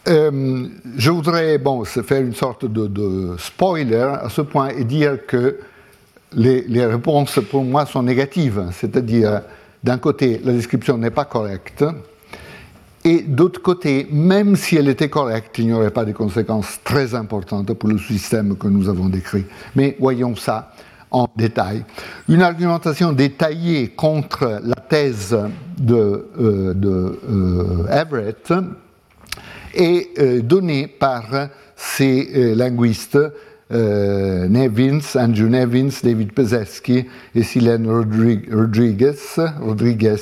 [0.07, 5.59] Euh, Je voudrais bon, faire une sorte de, spoiler à ce point et dire que
[6.33, 9.41] les, les réponses pour moi sont négatives, c'est-à-dire
[9.85, 11.85] d'un côté la description n'est pas correcte,
[13.03, 17.13] et d'autre côté, même si elle était correcte, il n'y aurait pas de conséquences très
[17.13, 19.45] importantes pour le système que nous avons décrit.
[19.75, 20.73] Mais voyons ça
[21.11, 21.85] en détail.
[22.27, 25.37] Une argumentation détaillée contre la thèse
[25.77, 26.25] de,
[27.91, 28.51] Everett
[29.75, 31.25] est donnée par
[31.75, 33.19] ces linguistes
[33.69, 39.15] Nevins, Andrew Nevins, David Pezeski et Silène Rodriguez,
[39.59, 40.15] Rodriguez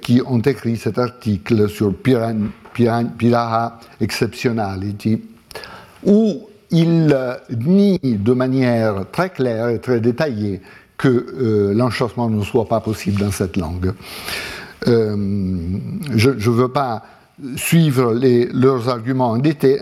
[0.00, 5.22] qui ont écrit cet article sur Piraha Exceptionality,
[6.04, 7.16] où il
[7.66, 10.60] nie de manière très claire et très détaillée
[10.96, 13.92] que euh, ne soit pas possible dans cette langue.
[14.86, 15.16] Euh,
[16.14, 17.02] je ne veux pas
[17.56, 18.14] suivre
[18.52, 19.80] leurs arguments en détail,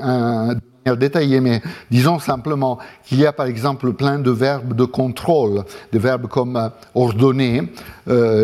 [0.97, 1.61] détaillé, mais
[1.91, 6.57] disons simplement qu'il y a par exemple plein de verbes de contrôle, des verbes comme
[6.57, 7.62] euh, ordonner.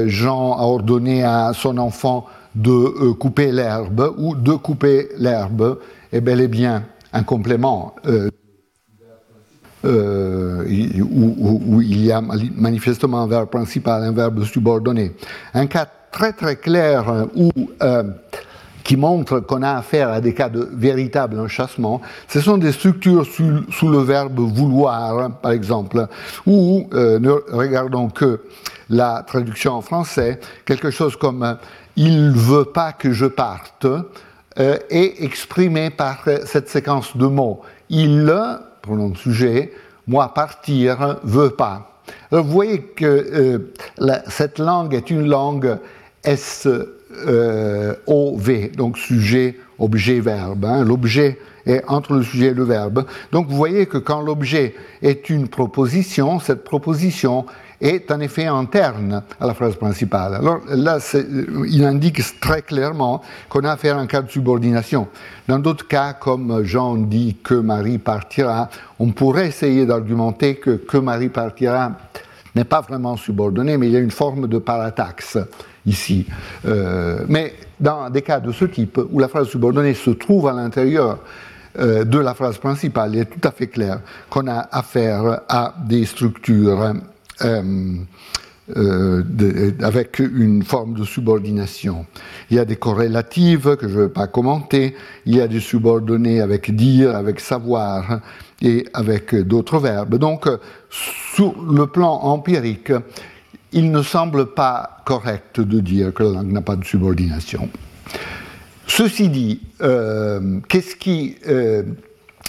[0.07, 5.79] Jean a ordonné à son enfant de couper l'herbe ou de couper l'herbe
[6.12, 7.94] est bel et bien un complément
[9.85, 15.12] euh, où, il y a manifestement un verbe principal, un verbe subordonné.
[15.53, 17.51] Un cas très très clair euh, où,
[17.83, 18.05] euh,
[18.85, 23.27] qui montre qu'on a affaire à des cas de véritable enchassement, ce sont des structures
[23.27, 26.07] sous, le verbe vouloir, par exemple,
[26.47, 28.42] où ne regardons que
[28.90, 31.57] la traduction en français, quelque chose comme
[31.97, 33.87] il ne veut pas que je parte
[34.57, 37.62] est exprimé par cette séquence de mots.
[37.88, 38.31] Il
[38.85, 39.73] pronom sujet,
[40.07, 42.03] moi partir, veut pas.
[42.31, 43.05] vous voyez que
[43.99, 45.79] euh, cette langue est une langue
[46.25, 46.87] SOV,
[47.27, 47.94] euh,
[48.77, 50.64] donc sujet, objet, verbe.
[50.64, 50.85] Hein.
[50.85, 53.05] L'objet est entre le sujet et le verbe.
[53.33, 57.46] Donc vous voyez que quand l'objet est une proposition, cette proposition
[57.81, 60.35] est en effet interne à la phrase principale.
[60.35, 60.98] Alors là,
[61.68, 65.09] il indique très clairement qu'on a affaire à un cas de subordination.
[65.48, 70.96] Dans d'autres cas, comme Jean dit que Marie partira, on pourrait essayer d'argumenter que que
[70.96, 71.92] Marie partira
[72.55, 75.38] n'est pas vraiment subordonné, mais il y a une forme de parataxe
[75.87, 76.27] ici.
[76.66, 80.53] Euh, mais dans des cas de ce type, où la phrase subordonnée se trouve à
[80.53, 81.18] l'intérieur
[81.79, 85.75] euh, de la phrase principale, il est tout à fait clair qu'on a affaire à
[85.87, 86.94] des structures
[88.77, 89.23] euh,
[89.83, 92.07] avec une forme de subordination.
[92.51, 94.94] Il y a des corrélatives que je ne vais pas commenter,
[95.27, 98.20] il y a des subordonnés avec dire, avec savoir
[98.62, 100.16] et avec d'autres verbes.
[100.16, 100.49] Donc,
[100.88, 102.92] sur le plan empirique,
[103.74, 107.68] il ne semble pas correct de dire que la langue n'a pas de subordination.
[108.87, 111.37] Ceci dit, euh, qu'est-ce qui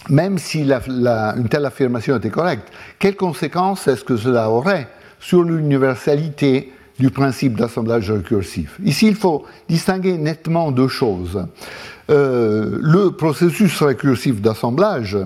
[0.09, 2.67] même si une telle affirmation était correcte,
[2.99, 4.87] quelles conséquences est-ce que cela aurait
[5.19, 8.77] sur l'universalité du principe d'assemblage récursif?
[8.83, 11.45] Ici, il faut distinguer nettement deux choses.
[12.09, 15.25] Euh, le processus récursif d'assemblage, euh,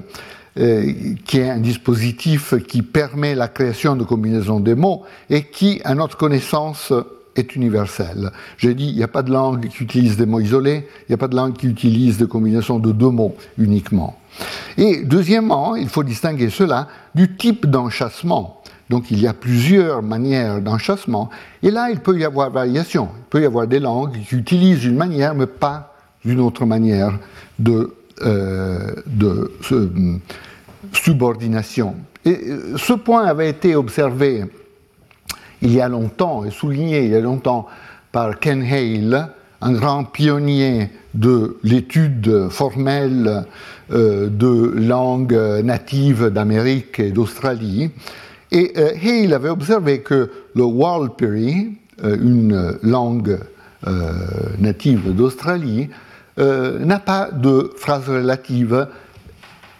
[1.25, 5.95] qui est un dispositif qui permet la création de combinaisons de mots et qui, à
[5.95, 6.91] notre connaissance,
[7.35, 8.31] est universel.
[8.57, 11.13] J'ai dit, il n'y a pas de langue qui utilise des mots isolés, il n'y
[11.15, 14.17] a pas de langue qui utilise des combinaisons de deux mots uniquement.
[14.77, 18.61] Et deuxièmement, il faut distinguer cela du type d'enchassement.
[18.89, 21.29] Donc il y a plusieurs manières d'enchassement,
[21.61, 23.09] et là il peut y avoir variation.
[23.17, 25.95] Il peut y avoir des langues qui utilisent une manière, mais pas
[26.25, 27.17] une autre manière
[27.59, 29.51] de, euh, de
[30.93, 31.95] subordination.
[32.27, 34.45] Euh, ce point avait été observé
[35.61, 37.67] il y a longtemps et souligné il y a longtemps
[38.11, 39.29] par Ken Hale,
[39.61, 43.45] un grand pionnier de l'étude formelle
[43.91, 47.91] euh, de langues natives d'Amérique et d'Australie.
[48.51, 53.39] Et euh, il avait observé que le Walpiri, une langue
[54.57, 55.89] native d'Australie,
[56.37, 58.87] n'a pas de phrase relative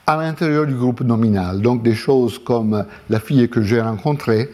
[0.10, 1.62] à l'intérieur du groupe nominal.
[1.62, 4.50] Donc des choses comme la fille que j'ai rencontrée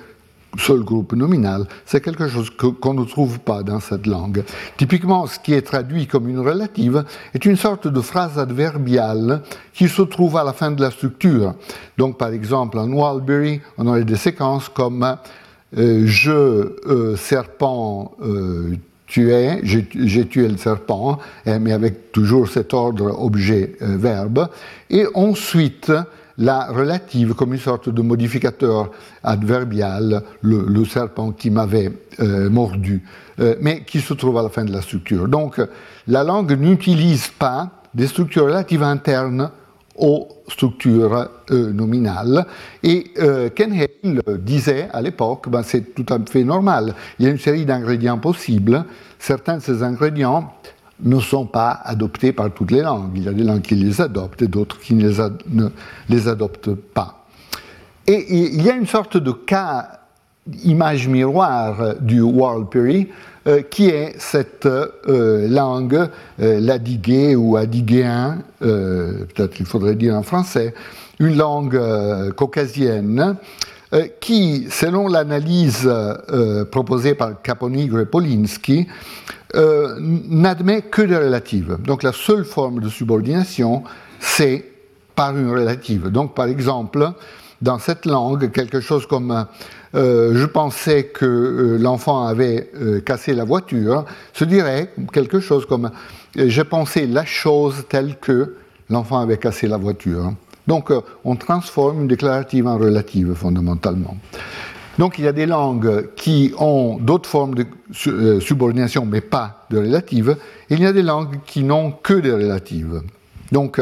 [0.57, 4.43] seul groupe nominal, c'est quelque chose qu'on ne trouve pas dans cette langue.
[4.75, 9.87] Typiquement, ce qui est traduit comme une relative est une sorte de phrase adverbiale qui
[9.87, 11.55] se trouve à la fin de la structure.
[11.97, 15.05] Donc, par exemple, en Walbury, on aurait des séquences comme
[15.77, 18.75] euh, je, euh, serpent, euh,
[19.07, 24.49] tué, j'ai tué le serpent, hein, mais avec toujours cet ordre objet-verbe.
[24.89, 25.91] Et ensuite,
[26.37, 28.91] la relative comme une sorte de modificateur
[29.23, 33.03] adverbial, le, serpent qui m'avait euh, mordu,
[33.39, 35.27] euh, mais qui se trouve à la fin de la structure.
[35.27, 35.61] Donc
[36.07, 39.49] la langue n'utilise pas des structures relatives internes
[39.97, 42.45] aux structures euh, nominales.
[42.83, 43.13] Et
[43.55, 47.39] Ken Hale disait à l'époque, ben, c'est tout à fait normal, il y a une
[47.39, 48.85] série d'ingrédients possibles,
[49.19, 50.53] certains de ces ingrédients
[51.01, 53.11] ne sont pas adoptés par toutes les langues.
[53.15, 55.69] Il y a des langues qui les adoptent et d'autres qui ne
[56.09, 57.25] les, adoptent pas.
[58.07, 59.99] Et il y a une sorte de cas
[60.63, 63.09] image miroir du Warlpiri,
[63.47, 66.09] euh, qui est cette euh, langue
[66.41, 70.73] euh, ladigué ou adiguéen, peut-être il faudrait dire en français,
[71.19, 71.79] une langue
[72.35, 73.35] caucasienne,
[74.19, 75.89] qui, selon l'analyse
[76.71, 78.87] proposée par Caponigre et Polinsky,
[79.53, 81.77] n'admet que des relatives.
[81.85, 83.83] Donc la seule forme de subordination,
[84.19, 84.65] c'est
[85.15, 86.07] par une relative.
[86.07, 87.11] Donc par exemple,
[87.61, 89.45] dans cette langue, quelque chose comme
[89.95, 95.65] euh, je pensais que euh, l'enfant avait euh, cassé la voiture, se dirait quelque chose
[95.65, 95.91] comme
[96.35, 98.55] j'ai pensé la chose telle que
[98.89, 100.33] l'enfant avait cassé la voiture.
[100.67, 100.91] Donc
[101.23, 104.17] on transforme une déclarative en relative fondamentalement.
[104.97, 109.77] Donc il y a des langues qui ont d'autres formes de subordination mais pas de
[109.77, 110.37] relative,
[110.69, 113.03] il y a des langues qui n'ont que des relatives.
[113.51, 113.79] Donc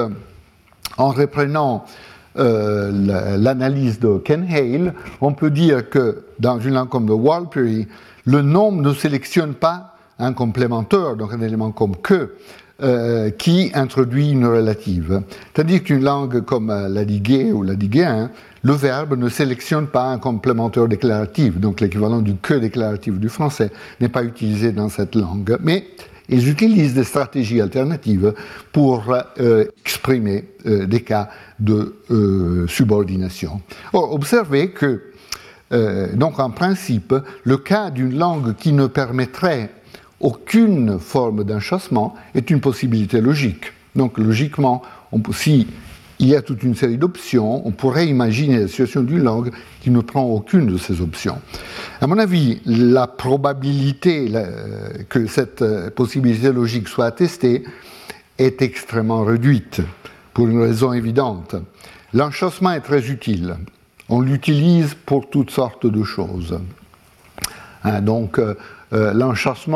[0.98, 1.86] en reprenant
[2.38, 7.88] euh, l'analyse de Ken Hale, on peut dire que dans une langue comme le Warlpiri,
[8.26, 12.36] le nombre ne sélectionne pas un complémentaire, donc un élément comme que,
[12.82, 15.22] euh, qui introduit une relative.
[15.54, 18.32] Tandis qu'une langue comme euh, l'adigué ou l'adiguéen,
[18.64, 23.72] le verbe ne sélectionne pas un complémentaire déclaratif, donc l'équivalent du que déclaratif du français
[24.02, 25.58] n'est pas utilisé dans cette langue.
[25.62, 25.86] Mais
[26.34, 28.34] ils utilisent des stratégies alternatives
[28.72, 31.30] pour euh, exprimer euh, des cas
[31.60, 33.62] de euh, subordination.
[33.94, 35.02] observez que,
[36.14, 39.72] donc en principe, le cas d'une langue qui ne permettrait
[40.20, 43.74] aucune forme d'enchâssement est une possibilité logique.
[43.96, 45.68] Donc logiquement, on, si
[46.24, 47.68] il y a toute une série d'options.
[47.68, 49.52] On pourrait imaginer la situation d'une langue
[49.82, 51.38] qui ne prend aucune de ces options.
[52.00, 54.32] À mon avis, la probabilité
[55.10, 57.66] que cette euh, possibilité logique soit attestée
[58.38, 59.82] est extrêmement réduite,
[60.34, 61.56] pour une raison évidente.
[62.14, 63.58] L'enchâssement est très utile.
[64.08, 66.58] On l'utilise pour toutes sortes de choses.
[67.84, 68.56] Hein, donc, euh,
[68.94, 69.14] euh,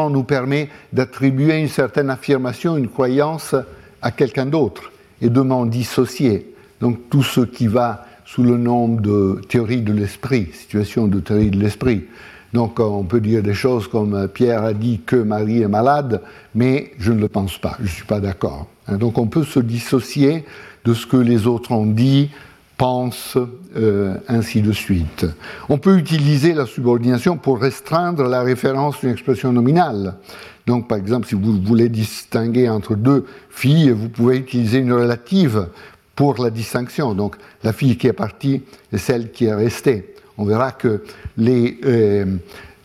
[0.10, 3.54] nous permet d'attribuer une certaine affirmation, une croyance
[4.02, 4.92] à quelqu'un d'autre
[5.22, 6.54] et de m'en dissocier.
[6.82, 11.50] Donc tout ce qui va sous le nom de théorie de l'esprit, situation de théorie
[11.50, 12.06] de l'esprit.
[12.54, 16.22] Donc on peut dire des choses comme euh, Pierre a dit que Marie est malade,
[16.56, 18.68] mais je ne le pense pas, je ne suis pas d'accord.
[18.88, 20.46] Hein, donc on peut se dissocier
[20.86, 22.30] de ce que les autres ont dit,
[22.78, 23.38] pensent,
[23.76, 25.26] euh, ainsi de suite.
[25.68, 30.16] On peut utiliser la subordination pour restreindre la référence d'une expression nominale.
[30.68, 35.68] Donc, par exemple, si vous voulez distinguer entre deux filles, vous pouvez utiliser une relative
[36.16, 37.14] pour la distinction.
[37.14, 40.14] Donc, la fille qui est partie est celle qui est restée.
[40.38, 41.04] On verra que
[41.38, 42.26] les euh,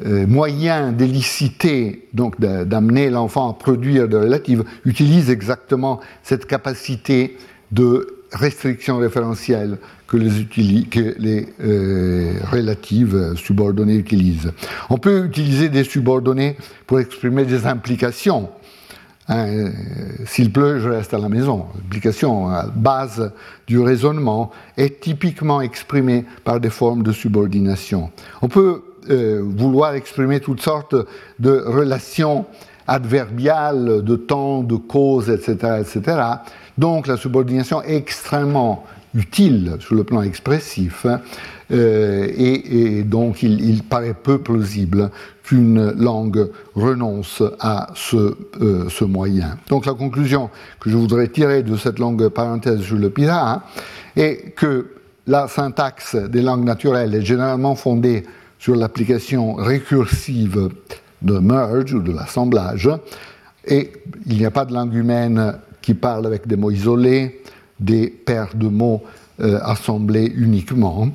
[0.06, 7.36] euh, moyens d'éliciter, donc d'amener l'enfant à produire des relatives, utilisent exactement cette capacité
[7.72, 14.52] de restriction référentielle que les, euh, relatives subordonnées utilisent.
[14.90, 16.56] On peut utiliser des subordonnées
[16.86, 18.50] pour exprimer des implications.
[19.28, 19.70] Hein,
[20.26, 21.66] s'il pleut, je reste à la maison.
[21.76, 23.32] L'implication base
[23.66, 28.10] du raisonnement est typiquement exprimée par des formes de subordination.
[28.42, 30.94] On peut euh, vouloir exprimer toutes sortes
[31.40, 32.46] de relations
[32.86, 36.22] adverbiales, de temps, de cause, etc., etc.
[36.78, 41.20] Donc la subordination est extrêmement utile sur le plan expressif, hein,
[41.70, 45.10] euh, et, donc il, paraît peu plausible
[45.42, 49.58] qu'une langue renonce à ce, euh, ce, moyen.
[49.68, 50.50] Donc la conclusion
[50.80, 53.64] que je voudrais tirer de cette longue parenthèse sur le Pira
[54.16, 54.92] est que
[55.26, 58.24] la syntaxe des langues naturelles est généralement fondée
[58.58, 60.68] sur l'application récursive
[61.20, 62.88] de merge ou de l'assemblage,
[63.66, 63.92] et
[64.26, 67.42] il n'y a pas de langue humaine qui parle avec des mots isolés,
[67.78, 69.02] des paires de mots
[69.40, 71.08] euh, assemblés uniquement.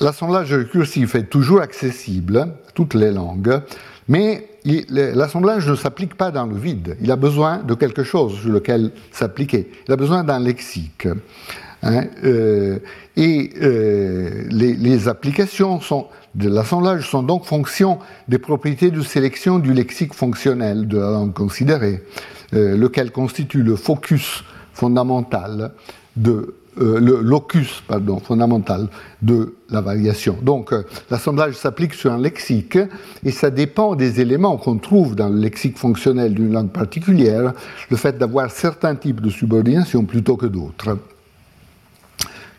[0.00, 3.60] L'assemblage récursif est toujours accessible, toutes les langues,
[4.08, 4.48] mais
[4.88, 6.96] l'assemblage ne s'applique pas dans le vide.
[7.00, 9.68] Il a besoin de quelque chose sur lequel s'appliquer.
[9.86, 11.08] Il a besoin d'un lexique.
[11.82, 12.78] Hein, euh,
[13.16, 15.80] et euh, les, applications
[16.34, 21.32] de l'assemblage sont donc fonction des propriétés de sélection du lexique fonctionnel de la langue
[21.32, 22.02] considérée,
[22.52, 24.42] lequel constitue le focus
[24.72, 25.72] fondamental
[26.16, 27.00] de euh,
[29.22, 30.38] de la variation.
[30.42, 32.78] Donc euh, l'assemblage s'applique sur un lexique
[33.24, 37.52] et ça dépend des éléments qu'on trouve dans le lexique fonctionnel d'une langue particulière,
[37.90, 40.98] le fait d'avoir certains types de subordination plutôt que d'autres.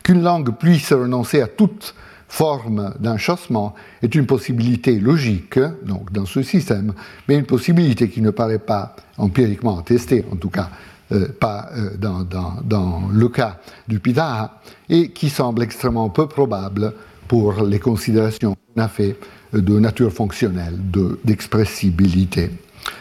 [0.03, 1.95] Qu'une langue puisse renoncer à toute
[2.29, 6.93] forme d'enchâssement est une possibilité logique donc dans ce système,
[7.27, 10.69] mais une possibilité qui ne paraît pas empiriquement attestée, en tout cas
[11.11, 16.27] euh, pas euh, dans, dans, dans, le cas du Pitaha, et qui semble extrêmement peu
[16.27, 16.93] probable
[17.27, 19.17] pour les considérations qu'on a fait
[19.51, 20.77] de nature fonctionnelle,
[21.25, 22.51] d'expressibilité.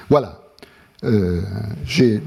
[0.09, 0.41] voilà.
[1.05, 1.43] Euh,
[1.85, 2.21] j'ai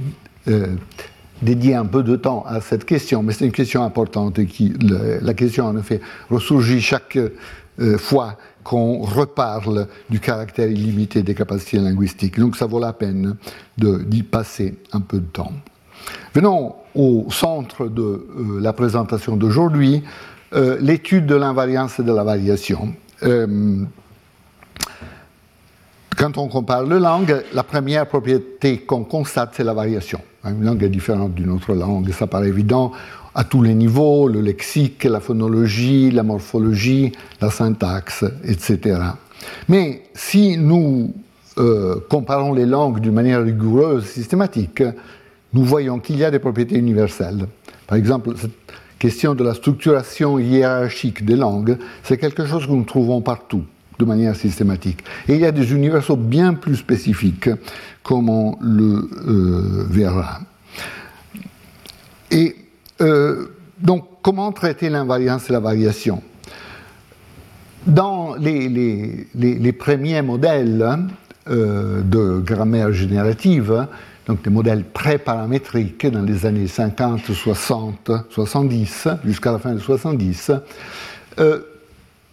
[1.41, 4.45] euh, dédié un peu de temps à cette question, mais c'est une question importante et
[4.45, 11.33] qui, la question en effet ressurgit chaque euh, fois qu'on reparle du caractère illimité des
[11.33, 12.39] capacités linguistiques.
[12.39, 13.35] Donc ça vaut la peine
[13.77, 15.51] d'y passer un peu de temps.
[16.35, 18.27] Venons au centre de
[18.59, 20.03] la présentation d'aujourd'hui,
[20.79, 22.93] l'étude de l'invariance et de la variation.
[26.21, 30.21] Quand on compare les langues, la première propriété qu'on constate, c'est la variation.
[30.43, 32.91] Une langue est différente d'une autre langue, ça paraît évident
[33.35, 38.99] à tous les niveaux, le lexique, la phonologie, la morphologie, la syntaxe, etc.
[39.69, 41.13] Mais si nous
[41.57, 44.83] euh, comparons les langues d'une manière rigoureuse, systématique,
[45.53, 47.45] nous voyons qu'il y a des propriétés universelles.
[47.87, 48.51] Par exemple, cette
[48.97, 53.63] question de la structuration hiérarchique des langues, c'est quelque chose que nous trouvons partout
[53.99, 55.03] de manière systématique.
[55.27, 57.49] Et il y a des universaux bien plus spécifiques,
[58.03, 60.39] comme on le euh, verra.
[62.31, 62.55] Et
[63.01, 63.47] euh,
[63.79, 66.21] donc, comment traiter l'invariance et la variation?
[67.85, 69.27] Dans les,
[69.77, 70.97] premiers modèles
[71.49, 73.87] euh, de grammaire générative,
[74.27, 80.51] donc des modèles pré-paramétriques dans les années 50, 60, 70, jusqu'à la fin de 70,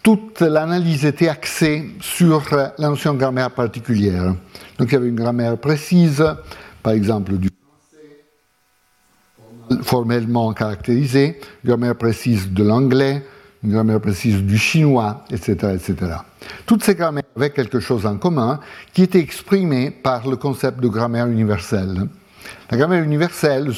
[0.08, 4.34] toute l'analyse était axée sur la notion de grammaire particulière.
[4.78, 6.24] Donc il y avait une grammaire précise,
[6.82, 7.50] par exemple du
[9.68, 13.22] français, formellement caractérisée, une grammaire précise de l'anglais,
[13.62, 15.96] une grammaire précise du chinois, etc., etc.
[16.64, 18.60] Toutes ces grammaires avaient quelque chose en commun
[18.94, 22.08] qui était exprimé par le concept de grammaire universelle.
[22.70, 23.74] La grammaire universelle,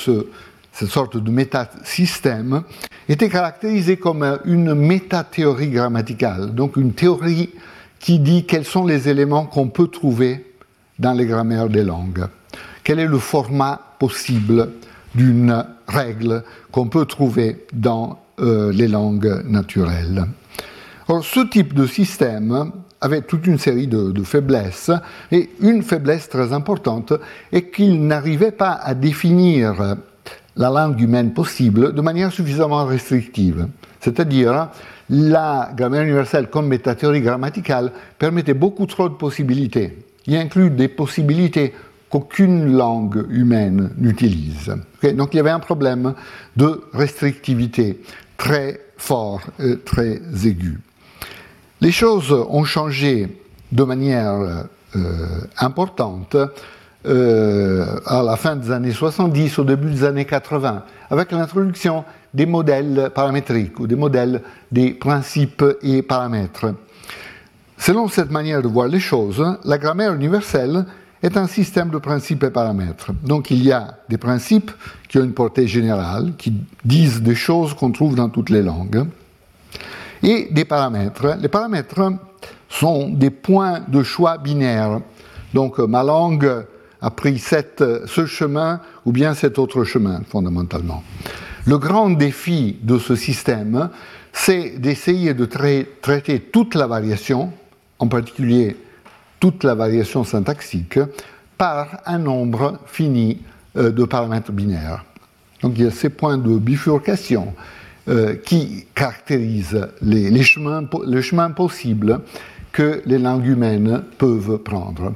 [0.73, 2.63] cette sorte de métasystème,
[3.09, 7.51] était caractérisé comme une métathéorie grammaticale, donc une théorie
[7.99, 10.55] qui dit quels sont les éléments qu'on peut trouver
[10.99, 12.27] dans les grammaires des langues.
[12.85, 14.71] Quel est le format possible
[15.15, 20.25] d'une règle qu'on peut trouver dans euh, les langues naturelles.
[21.23, 24.93] Ce type de système avait toute une série de faiblesses,
[25.33, 27.13] et une faiblesse très importante
[27.51, 29.97] est qu'il n'arrivait pas à définir
[30.61, 33.67] la langue humaine possible de manière suffisamment restrictive.
[33.99, 34.69] C'est-à-dire,
[35.09, 39.99] la grammaire universelle comme métathéorie grammaticale permettait beaucoup trop de possibilités.
[40.27, 41.73] Il inclut des possibilités
[42.11, 44.71] qu'aucune langue humaine n'utilise.
[45.15, 46.15] Donc il y avait un problème
[46.57, 48.03] de restrictivité
[48.37, 50.79] très fort, et très aigu.
[51.81, 53.29] Les choses ont changé
[53.73, 56.37] de manière euh, importante
[57.05, 63.11] à la fin des années 70, au début des années 80, avec l'introduction des modèles
[63.15, 66.75] paramétriques ou des modèles des principes et paramètres.
[67.79, 70.85] Selon cette manière de voir les choses, la grammaire universelle
[71.23, 73.13] est un système de principes et paramètres.
[73.25, 74.71] Donc il y a des principes
[75.09, 76.53] qui ont une portée générale, qui
[76.85, 79.07] disent des choses qu'on trouve dans toutes les langues,
[80.23, 81.37] et des paramètres.
[81.41, 82.13] Les paramètres
[82.69, 85.01] sont des points de choix binaires.
[85.55, 86.67] Donc ma langue
[87.03, 91.03] a pris ce chemin ou bien cet autre chemin, fondamentalement.
[91.67, 93.91] Le grand défi de ce système,
[94.33, 97.53] c'est d'essayer de traiter toute la variation,
[97.99, 98.77] en particulier
[99.41, 100.99] toute la variation syntaxique,
[101.59, 103.41] par un nombre fini
[103.77, 105.05] euh, de paramètres binaires.
[105.63, 107.55] Donc il y a ces points de bifurcation
[108.09, 112.21] euh, qui caractérisent les chemins possibles
[112.73, 115.15] que les langues humaines peuvent prendre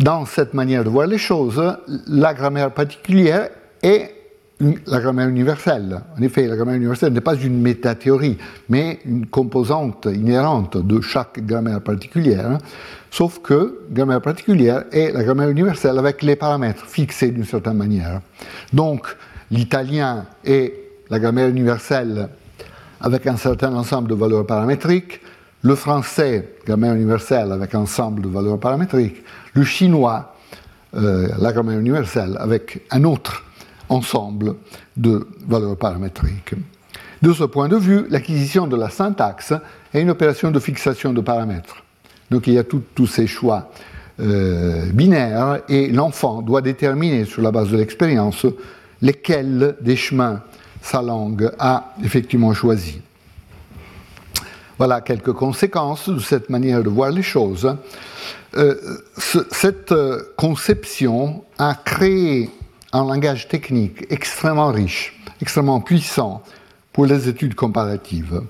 [0.00, 1.62] dans cette manière de voir les choses,
[2.08, 3.48] la grammaire particulière
[3.82, 4.14] est
[4.86, 6.00] la grammaire universelle.
[6.16, 8.38] En effet, la grammaire universelle n'est pas une métathéorie,
[8.68, 12.58] mais une composante inhérente de chaque grammaire particulière,
[13.10, 18.20] sauf que grammaire particulière est la grammaire universelle avec les paramètres fixés d'une certaine manière.
[18.72, 19.06] Donc,
[19.50, 20.74] l'italien est
[21.10, 22.28] la grammaire universelle
[23.00, 25.20] avec un certain ensemble de valeurs paramétriques,
[25.62, 29.22] le français, grammaire universelle avec ensemble de valeurs paramétriques,
[29.54, 30.34] le chinois,
[30.94, 33.44] euh, la grammaire universelle, avec un autre
[33.88, 34.56] ensemble
[34.96, 36.54] de valeurs paramétriques.
[37.22, 39.52] De ce point de vue, l'acquisition de la syntaxe
[39.94, 41.84] est une opération de fixation de paramètres.
[42.30, 43.70] Donc il y a tous ces choix
[44.20, 48.46] euh, binaires et l'enfant doit déterminer sur la base de l'expérience
[49.00, 50.42] lesquels des chemins
[50.80, 53.00] sa langue a effectivement choisi.
[54.82, 57.76] Voilà quelques conséquences de cette manière de voir les choses.
[58.56, 58.74] Euh,
[59.16, 62.50] cette euh, conception a créé
[62.92, 66.42] un langage technique extrêmement riche, extrêmement puissant
[66.92, 68.42] pour les études comparatives.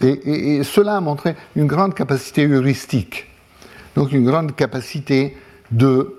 [0.00, 3.26] Et, cela a montré une grande capacité heuristique,
[3.96, 5.36] donc une grande capacité
[5.72, 6.14] de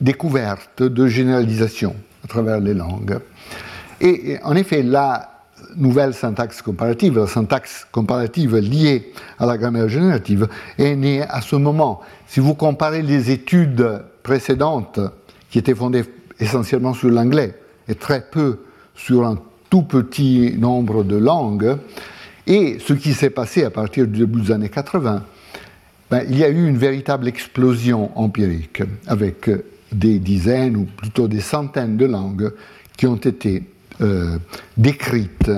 [0.00, 1.94] découverte, de généralisation
[2.24, 3.18] à travers les langues.
[4.00, 5.35] Et, en effet, la
[5.76, 10.48] nouvelle syntaxe comparative, la syntaxe comparative liée à la grammaire générative,
[10.78, 12.00] est née à ce moment.
[12.26, 15.00] Si vous comparez les études précédentes,
[15.50, 16.04] qui étaient fondées
[16.40, 17.54] essentiellement sur l'anglais
[17.88, 18.58] et très peu
[18.94, 19.38] sur un
[19.70, 21.76] tout petit nombre de langues,
[22.46, 25.24] et ce qui s'est passé à partir du début des années 80,
[26.10, 29.50] ben, il y a eu une véritable explosion empirique avec
[29.92, 32.52] des dizaines ou plutôt des centaines de langues
[32.96, 33.64] qui ont été
[34.00, 34.38] euh,
[34.76, 35.50] décrites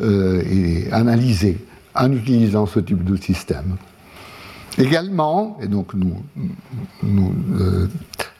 [0.00, 1.58] euh, et analysées
[1.94, 3.76] en utilisant ce type de système.
[4.78, 6.24] Également, et donc nous,
[7.04, 7.86] euh,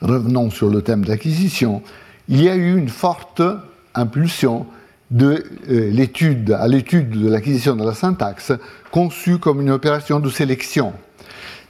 [0.01, 1.83] revenons sur le thème d'acquisition,
[2.29, 3.43] il y a eu une forte
[3.95, 4.67] impulsion
[5.11, 8.53] de l'étude, à l'étude de l'acquisition de la syntaxe,
[8.91, 10.95] conçue comme une opération de sélection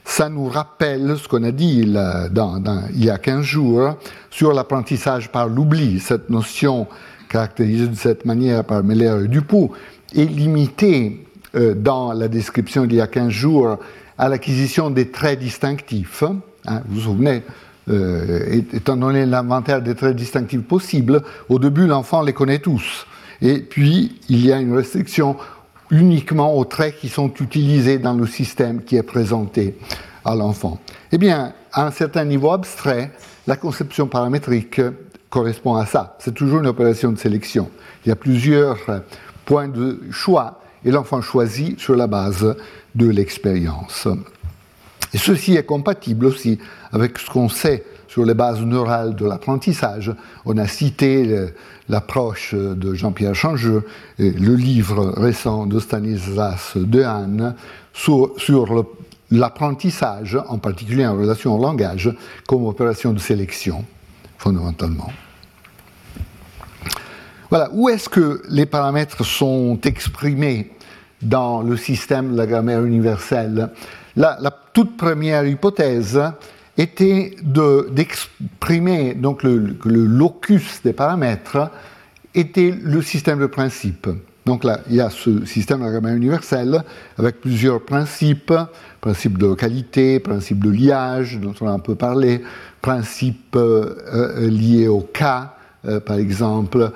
[0.05, 3.97] ça nous rappelle ce qu'on a dit il y a 15 jours
[4.29, 5.99] sur l'apprentissage par l'oubli.
[5.99, 6.87] Cette notion
[7.35, 9.73] caractérisée de cette manière par Meller et Dupoux
[10.15, 13.77] est limitée euh, dans la description d'il y a 15 jours
[14.17, 16.23] à l'acquisition des traits distinctifs.
[16.65, 17.43] Hein, vous vous souvenez,
[17.89, 23.05] euh, étant donné l'inventaire des traits distinctifs possibles, au début l'enfant les connaît tous.
[23.41, 25.35] Et puis il y a une restriction
[25.91, 29.77] uniquement aux traits qui sont utilisés dans le système qui est présenté
[30.23, 30.79] à l'enfant.
[31.11, 33.11] Eh bien, à un certain niveau abstrait,
[33.45, 34.79] la conception paramétrique
[35.35, 36.15] correspond à ça.
[36.19, 37.69] C'est toujours une opération de sélection.
[38.05, 38.77] Il y a plusieurs
[39.43, 42.55] points de choix et l'enfant choisit sur la base
[42.95, 44.07] de l'expérience.
[45.13, 46.57] Et ceci est compatible aussi
[46.93, 50.15] avec ce qu'on sait sur les bases neurales de l'apprentissage.
[50.45, 51.49] On a cité
[51.89, 53.83] l'approche de Jean-Pierre Changeux,
[54.17, 57.55] et le livre récent de Stanislas Dehaene
[57.91, 58.85] sur, sur
[59.31, 62.09] l'apprentissage, en particulier en relation au langage,
[62.47, 63.83] comme opération de sélection,
[64.37, 65.11] fondamentalement.
[67.49, 70.71] Voilà, où est-ce que les paramètres sont exprimés
[71.21, 73.69] dans le système de la grammaire universelle?
[74.15, 76.21] La, la toute première hypothèse
[76.77, 77.35] était
[77.91, 81.71] d'exprimer, donc le, locus des paramètres
[82.33, 84.09] était le système de principes.
[84.45, 86.83] Donc là, il y a ce système de grammaire universel
[87.17, 88.53] avec plusieurs principes,
[89.01, 92.43] principe de localité, principe de liage, dont on a un peu parlé,
[92.81, 95.54] principes euh, euh, liés au cas,
[95.87, 96.91] euh, par exemple,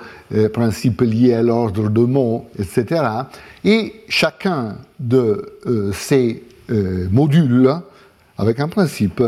[0.52, 3.02] principes liés à l'ordre de mots, etc.
[3.64, 5.58] Et chacun de
[5.92, 6.42] ces
[7.10, 7.72] modules,
[8.38, 9.22] avec un principe,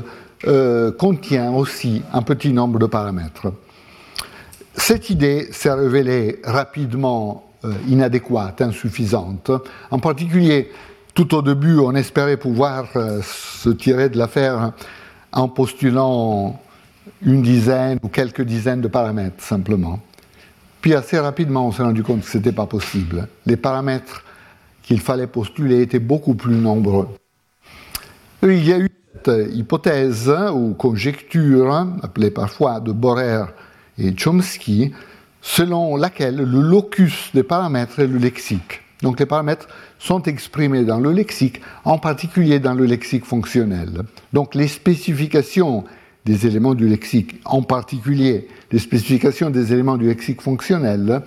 [0.49, 3.53] euh, contient aussi un petit nombre de paramètres.
[4.75, 9.53] Cette idée s'est révélée rapidement euh, inadéquate, insuffisante.
[9.93, 10.73] En particulier,
[11.15, 14.73] tout au début, on espérait pouvoir euh, se tirer de l'affaire
[15.31, 16.61] en postulant
[17.25, 20.01] une dizaine ou quelques dizaines de paramètres simplement.
[20.81, 23.29] Puis assez rapidement, on s'est rendu compte que ce n'était pas possible.
[23.47, 24.25] Les paramètres
[24.83, 27.09] qu'il fallait postuler étaient beaucoup plus nombreux.
[28.43, 28.91] Il y a eu
[29.53, 33.45] hypothèse ou conjecture, appelée parfois de Borer
[33.99, 34.93] et Chomsky,
[35.41, 38.81] selon laquelle le locus des paramètres est le lexique.
[39.03, 39.69] Donc les paramètres
[39.99, 44.03] sont exprimés dans le lexique, en particulier dans le lexique fonctionnel.
[44.33, 45.85] Donc les spécifications
[46.25, 51.23] des éléments du lexique, en particulier les spécifications des éléments du lexique fonctionnel,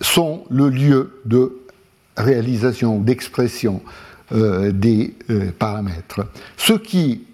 [0.00, 1.60] sont le lieu de
[2.16, 3.80] réalisation, d'expression
[4.32, 6.26] euh, des euh, paramètres.
[6.56, 7.24] Ce qui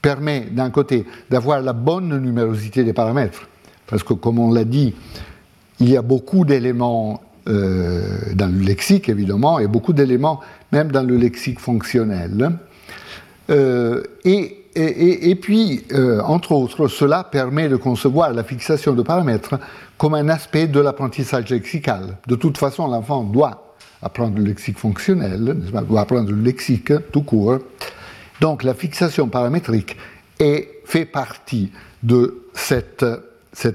[0.00, 3.48] permet d'un côté d'avoir la bonne numérosité des paramètres,
[3.86, 4.94] parce que comme on l'a dit,
[5.80, 8.02] il y a beaucoup d'éléments euh,
[8.34, 10.40] dans le lexique évidemment, et beaucoup d'éléments
[10.72, 12.58] même dans le lexique fonctionnel.
[13.48, 15.84] et, et, puis,
[16.24, 19.58] entre autres, cela permet de concevoir la fixation de paramètres
[19.98, 22.16] comme un aspect de l'apprentissage lexical.
[22.26, 25.56] De toute façon, l'enfant doit apprendre le lexique fonctionnel,
[25.88, 27.58] ou apprendre le lexique tout court.
[28.40, 29.96] Donc la fixation paramétrique
[30.40, 31.70] est, fait partie
[32.02, 33.04] de cet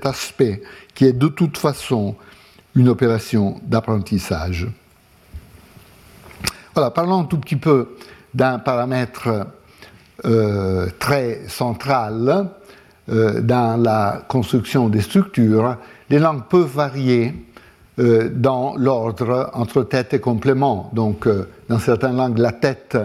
[0.06, 0.62] aspect
[0.94, 2.16] qui est de toute façon
[2.76, 4.68] une opération d'apprentissage.
[6.74, 7.96] Voilà, parlons un tout petit peu
[8.34, 9.48] d'un paramètre
[10.26, 12.50] euh, très central
[13.10, 15.78] euh, dans la construction des structures.
[16.10, 17.34] Les langues peuvent varier
[18.00, 20.90] euh, dans l'ordre entre tête et complément.
[20.94, 21.28] Donc,
[21.70, 22.98] dans certaines langues, la tête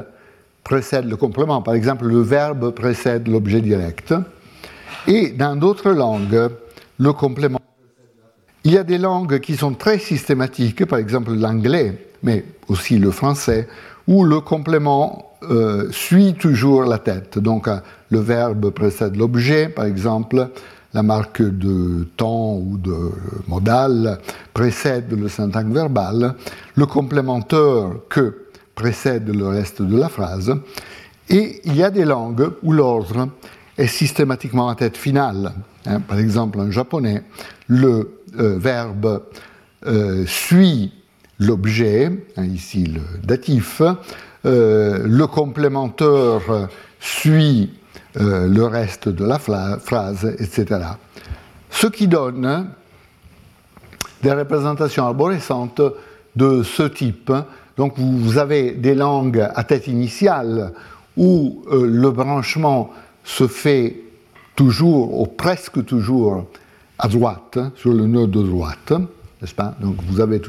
[0.64, 1.62] précède le complément.
[1.62, 4.14] Par exemple, le verbe précède l'objet direct.
[5.06, 6.50] Et dans d'autres langues,
[6.98, 7.58] le complément.
[8.64, 13.10] Il y a des langues qui sont très systématiques, par exemple l'anglais mais aussi le
[13.10, 13.68] français,
[14.06, 17.38] où le complément euh, suit toujours la tête.
[17.38, 17.78] Donc euh,
[18.10, 20.48] le verbe précède l'objet, par exemple,
[20.94, 23.10] la marque de temps ou de
[23.48, 24.18] modal
[24.52, 26.34] précède le syntagme verbal,
[26.76, 30.54] le complémentaire que précède le reste de la phrase,
[31.28, 33.28] et il y a des langues où l'ordre
[33.78, 35.52] est systématiquement en tête finale.
[35.86, 36.00] Hein.
[36.00, 37.22] par exemple, en japonais,
[37.68, 39.22] le euh, verbe
[40.26, 40.92] suit
[41.40, 43.82] l'objet, hein, ici le datif,
[44.44, 46.68] le complémentaire
[47.00, 47.70] suit
[48.20, 50.80] euh, le reste de la phrase, etc.
[51.70, 52.68] Ce qui donne
[54.22, 55.80] des représentations arborescentes
[56.36, 57.32] de ce type.
[57.78, 60.74] Donc vous avez des langues à tête initiale
[61.16, 62.90] où euh, le branchement
[63.24, 63.96] se fait
[64.56, 66.44] toujours ou presque toujours
[66.98, 68.92] à droite, sur le nœud de droite
[69.42, 69.74] n'est-ce pas?
[69.80, 70.40] Donc vous avez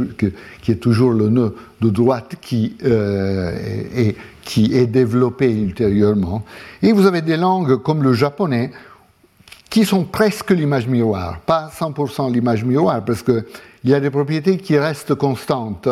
[0.61, 3.51] qui est toujours le nœud de droite qui, euh,
[3.95, 6.45] est, qui est développé ultérieurement.
[6.81, 8.71] Et vous avez des langues comme le japonais
[9.71, 13.43] qui sont presque l'image miroir, pas 100% l'image miroir, parce qu'il
[13.85, 15.89] y a des propriétés qui restent constantes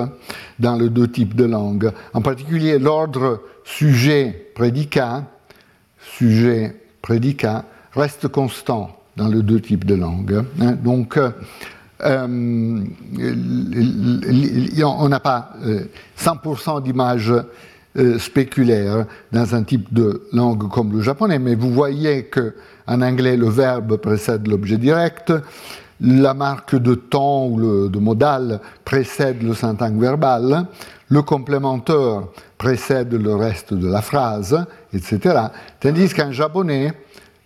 [0.59, 1.91] dans les deux types de langues.
[2.13, 5.23] En particulier, l'ordre sujet-prédicat,
[6.15, 10.45] sujet-prédicat, reste constant dans les deux types de langues.
[10.61, 10.73] Hein.
[10.73, 11.17] Donc,
[12.03, 12.83] euh,
[14.83, 15.53] on n'a pas
[16.17, 17.33] 100% euh, d'images
[17.97, 22.55] euh, spéculaires dans un type de langue comme le japonais, mais vous voyez que
[22.87, 25.33] en anglais le verbe précède l'objet direct,
[25.99, 30.65] la marque de temps ou de modal précède le syntagme verbal,
[31.09, 32.23] le complémentaire
[32.57, 35.41] précède le reste de la phrase, etc.
[35.79, 36.93] Tandis qu'en japonais,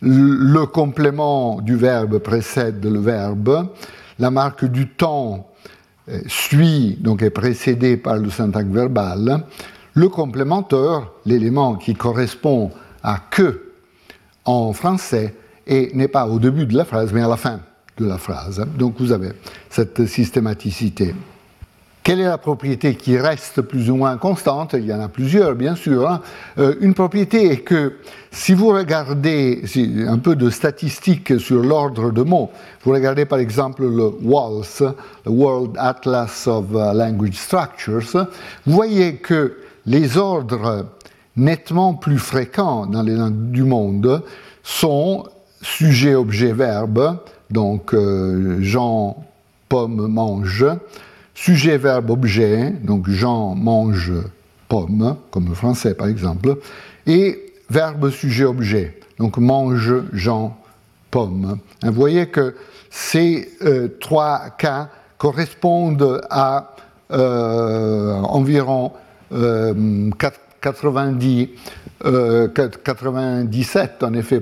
[0.02, 3.68] le complément du verbe précède le verbe,
[4.20, 5.48] la marque du temps
[6.10, 9.44] euh, suit, donc est précédée par le syntaxe verbal.
[9.94, 13.72] Le complémentaire, l'élément qui correspond à que
[14.46, 15.34] en français,
[15.68, 17.60] et n'est pas au début de la phrase, mais à la fin
[17.98, 18.64] de la phrase.
[18.78, 19.32] Donc vous avez
[19.70, 21.16] cette systématicité.
[22.06, 24.74] Quelle est la propriété qui reste plus ou moins constante?
[24.74, 26.08] Il y en a plusieurs, bien sûr.
[26.08, 26.22] Hein.
[26.60, 27.94] Euh, une propriété est que
[28.30, 29.64] si vous regardez
[30.08, 32.52] un peu de statistiques sur l'ordre de mots,
[32.84, 34.94] vous regardez par exemple le WALS,
[35.26, 38.28] le World Atlas of uh, Language Structures,
[38.68, 40.86] vous voyez que les ordres
[41.36, 44.22] nettement plus fréquents dans les langues du monde
[44.62, 45.24] sont
[45.60, 47.18] sujet, objet, verbe,
[47.50, 49.26] donc euh, Jean,
[49.70, 50.68] pomme, mange,
[51.38, 54.14] Sujet, verbe, objet, donc Jean mange
[54.70, 56.60] pomme, comme le français par exemple,
[57.06, 60.58] et verbe, sujet, objet, donc mange Jean
[61.12, 61.58] pomme.
[61.84, 62.56] Vous voyez que
[62.90, 66.74] ces euh, trois cas correspondent à
[67.12, 68.94] euh, environ
[69.30, 71.50] 90,
[72.06, 74.42] euh, 97 en effet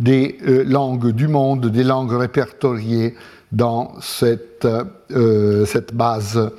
[0.00, 3.14] des langues du monde, des langues répertoriées
[3.54, 4.66] dans cette,
[5.12, 6.50] euh, cette base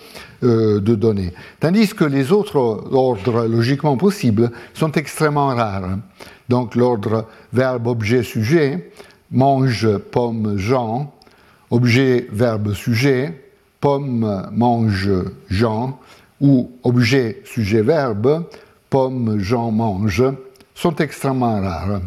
[0.43, 1.33] euh, de données.
[1.59, 2.57] Tandis que les autres
[2.91, 5.97] ordres logiquement possibles sont extrêmement rares.
[6.47, 8.91] Donc l'ordre verbe, objet, sujet,
[9.31, 11.13] mange, pomme, Jean,
[11.69, 13.43] objet, verbe, sujet,
[13.81, 15.09] pomme, mange,
[15.49, 15.99] Jean,
[16.39, 18.45] ou objet, sujet, verbe,
[18.89, 20.23] pomme, Jean, mange,
[20.73, 22.01] sont extrêmement rares.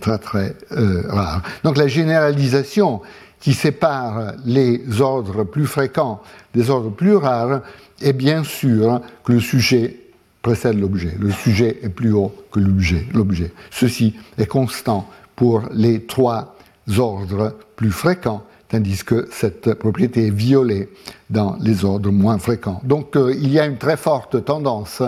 [0.00, 1.42] très très euh, rares.
[1.64, 3.00] Donc la généralisation
[3.44, 6.22] qui sépare les ordres plus fréquents
[6.54, 7.60] des ordres plus rares
[8.00, 10.00] est bien sûr que le sujet
[10.40, 11.14] précède l'objet.
[11.20, 13.52] Le sujet est plus haut que l'objet.
[13.70, 16.56] Ceci est constant pour les trois
[16.96, 20.88] ordres plus fréquents, tandis que cette propriété est violée
[21.28, 22.80] dans les ordres moins fréquents.
[22.82, 25.02] Donc euh, il y a une très forte tendance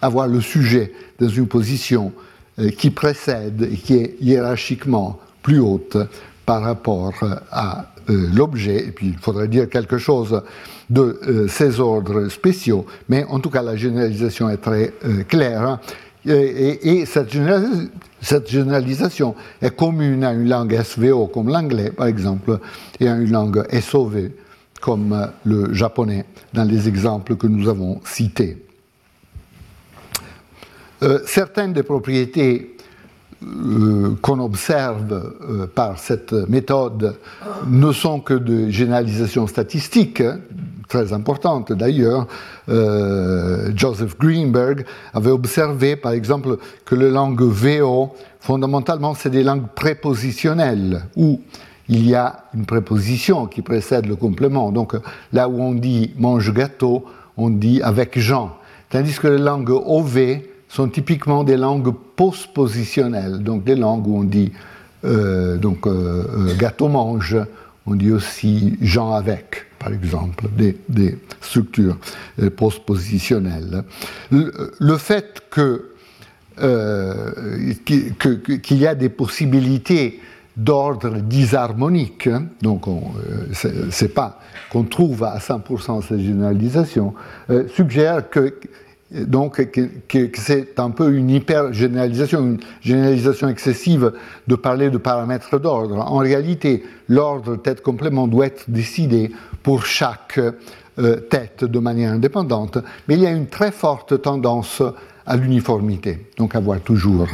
[0.00, 2.12] à voir le sujet dans une position
[2.60, 5.96] euh, qui précède et qui est hiérarchiquement plus haute
[6.50, 7.14] par rapport
[7.52, 10.42] à euh, l'objet, et puis il faudrait dire quelque chose
[10.88, 15.62] de euh, ces ordres spéciaux, mais en tout cas la généralisation est très euh, claire.
[15.62, 15.80] Hein.
[16.26, 17.30] Et, cette,
[18.20, 22.58] cette, généralisation est commune à une langue SVO comme l'anglais, par exemple,
[22.98, 24.30] et à une langue SOV
[24.80, 28.58] comme le japonais, dans les exemples que nous avons cités.
[31.26, 32.76] certaines des propriétés
[33.42, 37.16] euh, qu'on observe euh, par cette méthode
[37.66, 40.40] ne sont que de généralisation statistique, hein,
[40.88, 42.26] très importante d'ailleurs.
[42.68, 44.84] Euh, Joseph Greenberg
[45.14, 48.10] avait observé par exemple que les langues VO,
[48.40, 51.40] fondamentalement, c'est des langues prépositionnelles, où
[51.88, 54.70] il y a une préposition qui précède le complément.
[54.70, 54.94] Donc
[55.32, 57.06] là où on dit mange gâteau,
[57.38, 58.54] on dit avec Jean.
[58.90, 60.40] Tandis que les langues OV
[60.70, 64.52] sont typiquement des langues postpositionnelles, donc des langues où on dit
[65.04, 67.36] euh, donc, euh, euh, gâteau mange,
[67.86, 71.96] on dit aussi Jean avec, par exemple, des, structures
[72.56, 73.84] postpositionnelles.
[74.30, 75.86] Le, le, fait que
[77.84, 80.20] qu'il y a des possibilités
[80.54, 82.84] d'ordre disharmonique, hein, donc
[83.52, 84.38] c'est pas
[84.70, 87.14] qu'on trouve à 100% cette généralisation,
[87.74, 88.54] suggère que
[89.12, 89.60] donc
[90.34, 94.12] c'est un peu une hyper-généralisation, une généralisation excessive
[94.46, 95.96] de parler de paramètres d'ordre.
[95.96, 99.32] En réalité, l'ordre tête-complément doit être décidé
[99.62, 100.38] pour chaque
[100.98, 104.82] euh, tête de manière indépendante, mais il y a une très forte tendance
[105.26, 107.28] à l'uniformité, donc avoir toujours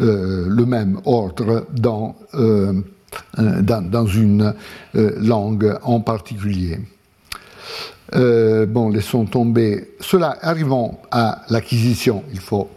[0.00, 2.72] euh, le même ordre dans, euh,
[3.36, 4.54] dans une
[4.94, 6.78] langue en particulier.
[8.14, 10.36] Euh, bon, laissons tomber cela.
[10.42, 12.22] Arrivons à l'acquisition.
[12.32, 12.70] Il faut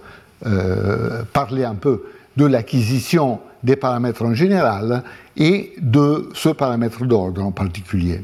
[0.45, 2.05] euh, parler un peu
[2.37, 5.03] de l'acquisition des paramètres en général
[5.35, 8.21] et de ce paramètre d'ordre en particulier.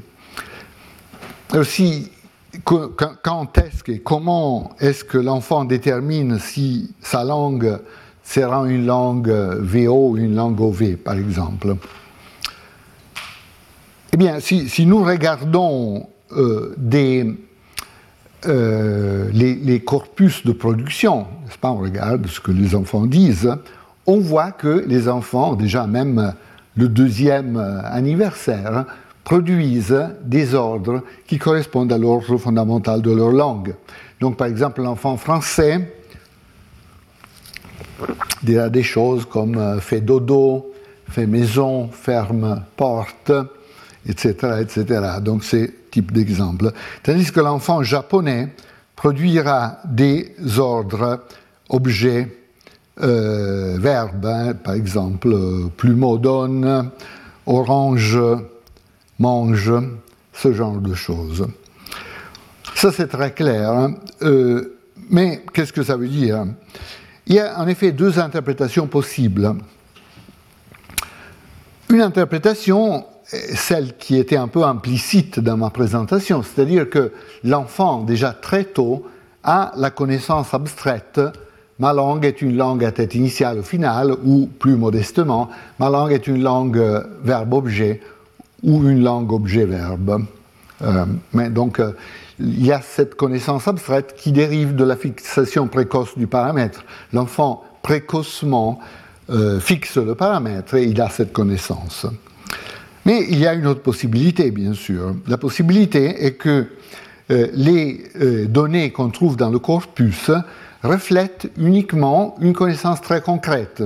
[1.54, 2.12] Aussi,
[2.64, 7.80] quand est-ce que, comment est-ce que l'enfant détermine si sa langue
[8.24, 11.76] sera une langue VO ou une langue OV, par exemple?
[14.14, 17.36] Eh bien, si nous regardons euh, des,
[18.46, 23.56] euh, les, corpus de production, n'est-ce pas On regarde ce que les enfants disent,
[24.06, 26.34] on voit que les enfants, déjà même
[26.76, 28.86] le deuxième anniversaire,
[29.24, 33.76] produisent des ordres qui correspondent à l'ordre fondamental de leur langue.
[34.20, 35.96] Donc par exemple, l'enfant français
[38.44, 40.72] dira des choses comme euh, fait dodo,
[41.10, 43.32] fait maison, ferme porte,
[44.06, 45.20] etc.
[45.22, 46.72] Donc c'est type d'exemple.
[47.04, 48.50] Tandis que l'enfant japonais
[48.96, 51.26] produira des ordres,
[51.70, 52.38] objets,
[53.02, 55.36] euh, verbes, hein, par exemple,
[55.78, 56.92] plumeau donne,
[57.46, 58.20] orange
[59.20, 59.74] mange,
[60.34, 61.48] ce genre de choses.
[62.76, 63.72] Ça, c'est très clair.
[63.72, 63.96] Hein.
[64.24, 64.78] Euh,
[65.10, 66.46] mais qu'est-ce que ça veut dire?
[67.28, 69.56] Il y a en effet deux interprétations possibles.
[71.90, 77.12] Une interprétation celle qui était un peu implicite dans ma présentation, c'est-à-dire que
[77.44, 79.06] l'enfant, déjà très tôt,
[79.44, 81.20] a la connaissance abstraite
[81.80, 85.50] ma langue est une langue à tête initiale ou finale, ou plus modestement,
[85.80, 86.82] ma langue est une langue
[87.24, 88.02] verbe-objet
[88.64, 90.26] ou une langue objet-verbe.
[90.82, 91.92] Euh, mais donc, euh,
[92.40, 96.84] il y a cette connaissance abstraite qui dérive de la fixation précoce du paramètre.
[97.12, 98.80] L'enfant précocement
[99.30, 102.06] euh, fixe le paramètre et il a cette connaissance.
[103.06, 105.16] Mais il y a une autre possibilité, bien sûr.
[105.28, 106.68] La possibilité est que
[107.32, 110.32] euh, les euh, données qu'on trouve dans le corpus
[110.84, 113.84] reflètent uniquement une connaissance très concrète,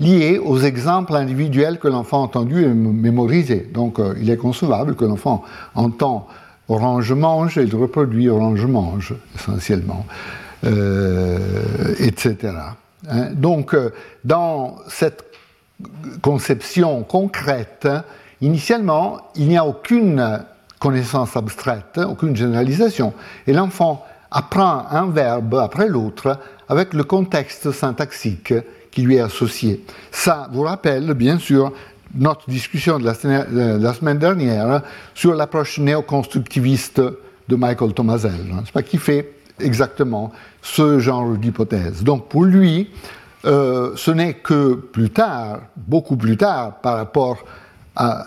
[0.00, 3.68] liée aux exemples individuels que l'enfant a entendus et mémorisés.
[3.72, 5.44] Donc euh, il est concevable que l'enfant
[5.74, 6.28] entend
[6.68, 10.06] orange mange et il reproduit orange mange, essentiellement,
[11.98, 12.36] etc.
[13.08, 13.30] Hein.
[13.34, 13.76] Donc
[14.24, 15.24] dans cette
[16.22, 17.88] conception concrète,
[18.42, 20.44] Initialement, il n'y a aucune
[20.80, 23.14] connaissance abstraite, aucune généralisation,
[23.46, 26.38] et l'enfant apprend un verbe après l'autre
[26.68, 28.52] avec le contexte syntaxique
[28.90, 29.84] qui lui est associé.
[30.10, 31.72] Ça vous rappelle, bien sûr,
[32.16, 33.14] notre discussion de la,
[33.94, 34.82] semaine dernière
[35.14, 37.00] sur l'approche néoconstructiviste
[37.48, 38.32] de Michael Tomasel,
[38.84, 42.02] qui fait exactement ce genre d'hypothèse.
[42.02, 42.90] Donc pour lui,
[43.44, 47.44] euh, ce n'est que plus tard, beaucoup plus tard, par rapport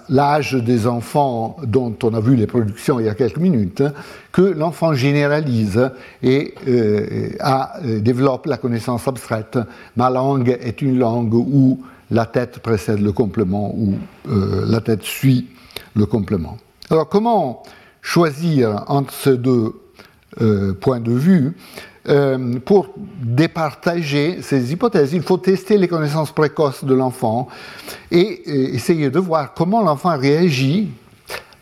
[0.09, 3.84] l'âge des enfants dont on a vu les productions il y a quelques minutes,
[4.32, 5.89] que l'enfant généralise
[6.22, 9.57] et euh, euh, développe la connaissance abstraite.
[9.95, 13.95] Ma langue est une langue où la tête précède le complément, où
[14.30, 15.47] euh, la tête suit
[15.95, 16.57] le complément.
[16.91, 17.63] Alors comment
[18.01, 19.74] choisir entre ces deux
[20.82, 21.55] points de vue?
[22.08, 27.47] Euh, pour départager ces hypothèses, il faut tester les connaissances précoces de l'enfant
[28.12, 30.89] et, euh, essayer de voir comment l'enfant réagit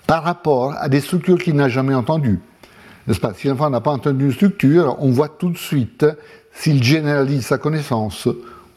[0.06, 2.42] par rapport à des structures qu'il n'a jamais entendues.
[3.08, 3.34] N'est-ce pas?
[3.34, 6.06] Si l'enfant n'a pas entendu une structure, on voit tout de suite
[6.52, 8.28] s'il généralise sa connaissance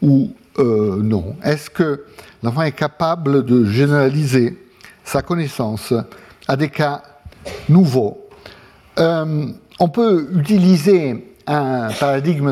[0.01, 1.35] ou euh, non.
[1.43, 2.05] Est-ce que
[2.43, 4.57] l'enfant est capable de généraliser
[5.03, 5.93] sa connaissance
[6.47, 7.03] à des cas
[7.67, 8.23] nouveaux?
[9.79, 12.51] On peut utiliser un paradigme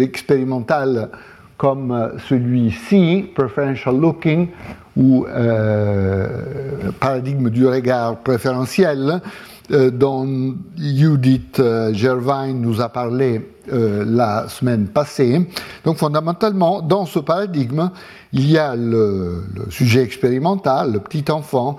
[0.00, 1.10] expérimental
[1.56, 4.48] comme euh, celui-ci, preferential looking,
[4.96, 9.20] ou euh, paradigme du regard préférentiel,
[9.68, 11.60] dont Judith
[11.90, 15.50] Gervain nous a parlé la semaine passée.
[15.84, 17.90] Donc fondamentalement, dans ce paradigme,
[18.32, 21.78] il y a le sujet expérimental, le petit enfant,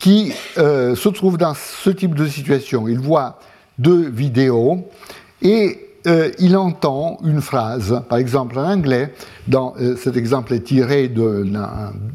[0.00, 2.88] qui se trouve dans ce type de situation.
[2.88, 3.38] Il voit
[3.78, 4.84] deux vidéos
[5.42, 9.12] et euh, il entend une phrase, par exemple en anglais,
[9.48, 11.44] dans, euh, cet exemple est tiré de,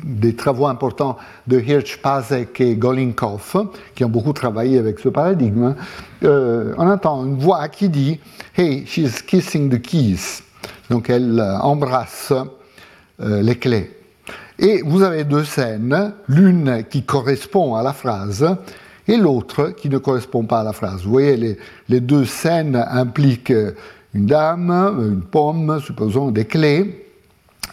[0.04, 1.18] des travaux importants
[1.48, 5.76] de Hirsch, Pasek et Golinkov, qui ont beaucoup travaillé avec ce paradigme,
[6.24, 8.20] euh, on entend une voix qui dit
[8.56, 10.42] Hey, she's kissing the keys.
[10.90, 12.34] Donc elle embrasse
[13.20, 13.92] les clés.
[14.60, 18.46] Et vous avez deux scènes, l'une qui correspond à la phrase
[19.08, 21.04] et l'autre qui ne correspond pas à la phrase.
[21.04, 21.58] Vous voyez,
[21.90, 23.54] les, deux scènes impliquent
[24.14, 27.08] une dame, une pomme, supposons des clés,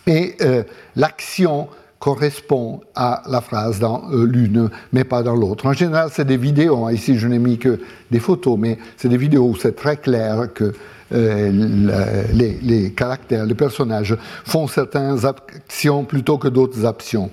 [0.07, 0.63] et euh,
[0.97, 1.69] l'action
[1.99, 5.67] correspond à la phrase dans euh, l'une, mais pas dans l'autre.
[5.67, 6.93] En général, c'est des vidéos, hein.
[6.93, 7.79] ici je n'ai mis que
[8.11, 10.73] des photos, mais c'est des vidéos où c'est très clair que
[11.13, 17.31] euh, les, caractères, les personnages font certaines actions plutôt que d'autres actions.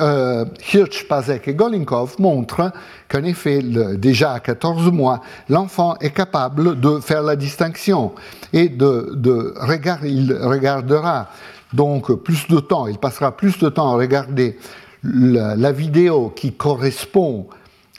[0.00, 2.72] Euh, Hirsch, Pazek et Golinkov montrent
[3.08, 3.60] qu'en effet,
[3.96, 8.12] déjà à 14 mois, l'enfant est capable de faire la distinction
[8.52, 9.54] et de,
[10.04, 11.28] il regardera
[11.72, 14.58] donc plus de temps, il passera plus de temps à regarder
[15.02, 17.46] la, la vidéo qui correspond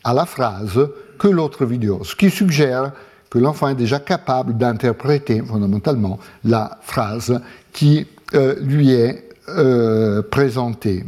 [0.04, 0.80] à la phrase
[1.18, 2.92] que l'autre vidéo, ce qui suggère
[3.30, 7.40] que l'enfant est déjà capable d'interpréter fondamentalement la phrase
[7.72, 11.06] qui euh, lui est euh, présentée.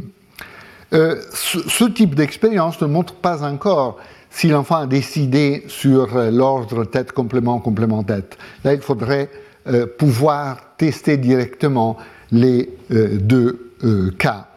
[0.94, 3.98] Euh, ce, type d'expérience ne montre pas encore
[4.30, 8.38] si l'enfant a décidé sur euh, l'ordre tête complément complément tête.
[8.62, 9.28] Là, il faudrait
[9.66, 11.96] euh, pouvoir tester directement
[12.30, 13.70] les deux
[14.18, 14.48] cas.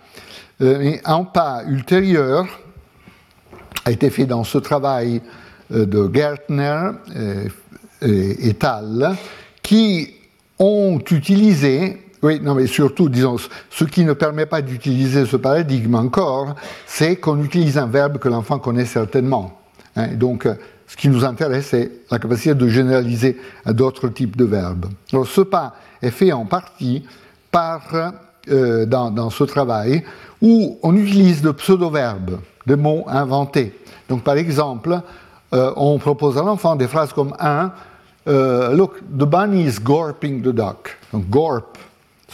[0.60, 2.48] un pas ultérieur
[3.86, 5.22] a été fait dans ce travail
[5.70, 6.92] de Gertner
[8.02, 8.56] et, et
[9.62, 10.16] qui
[10.58, 13.38] ont utilisé oui, non, mais surtout, disons,
[13.70, 16.56] ce qui ne permet pas d'utiliser ce paradigme encore,
[16.86, 19.62] c'est qu'on utilise un verbe que l'enfant connaît certainement.
[19.96, 20.10] Hein.
[20.16, 20.56] donc, euh,
[20.88, 24.88] ce qui nous intéresse, c'est la capacité de généraliser à d'autres types de verbes.
[25.14, 27.06] Alors, ce pas est fait en partie
[27.50, 27.84] par,
[28.50, 30.04] euh, dans, ce travail
[30.42, 33.74] où on utilise de pseudo-verbes, des mots inventés.
[34.10, 35.00] Donc, par exemple,
[35.54, 37.72] euh, on propose à l'enfant des phrases comme un,
[38.26, 40.98] Look, the bunny is gorping the duck.
[41.14, 41.78] Donc, gorp,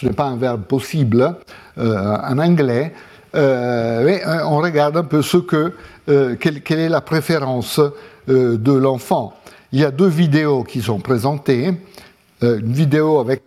[0.04, 1.36] ce n'est pas un verbe possible
[1.78, 2.94] euh, en anglais,
[3.36, 5.74] euh, mais euh, on regarde un peu ce que,
[6.06, 7.80] quelle, est la préférence
[8.28, 9.34] de l'enfant.
[9.72, 11.74] Il y a deux vidéos qui sont présentées,
[12.42, 13.44] une vidéo avec,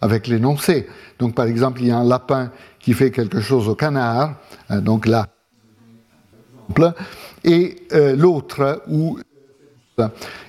[0.00, 0.88] avec l'énoncé.
[1.20, 2.50] Donc par exemple, il y a un lapin
[2.80, 4.34] qui fait quelque chose au canard,
[4.70, 5.26] donc là,
[7.44, 7.76] et
[8.16, 9.18] l'autre où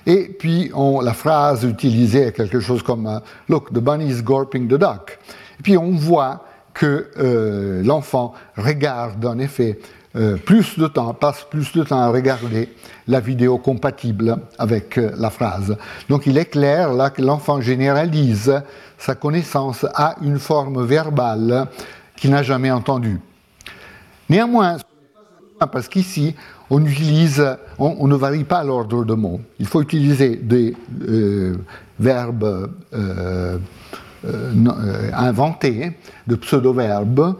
[0.06, 4.66] et puis on, la phrase utilisée est quelque chose comme Look, the bunny is gorping
[4.66, 5.18] the duck.
[5.62, 6.44] Et puis on voit
[6.74, 9.78] que euh, l'enfant regarde en effet
[10.16, 12.74] euh, plus de temps, passe plus de temps à regarder
[13.06, 15.76] la vidéo compatible avec euh, la phrase.
[16.08, 18.60] Donc il est clair là que l'enfant généralise
[18.98, 21.68] sa connaissance à une forme verbale
[22.16, 23.20] qu'il n'a jamais entendue.
[24.28, 24.78] Néanmoins,
[25.60, 26.34] parce qu'ici,
[26.70, 29.40] on utilise, on, ne varie pas l'ordre de mots.
[29.60, 30.74] Il faut utiliser des
[32.00, 32.68] verbes
[34.24, 35.92] euh, euh, inventé
[36.26, 37.34] de pseudo-verbes,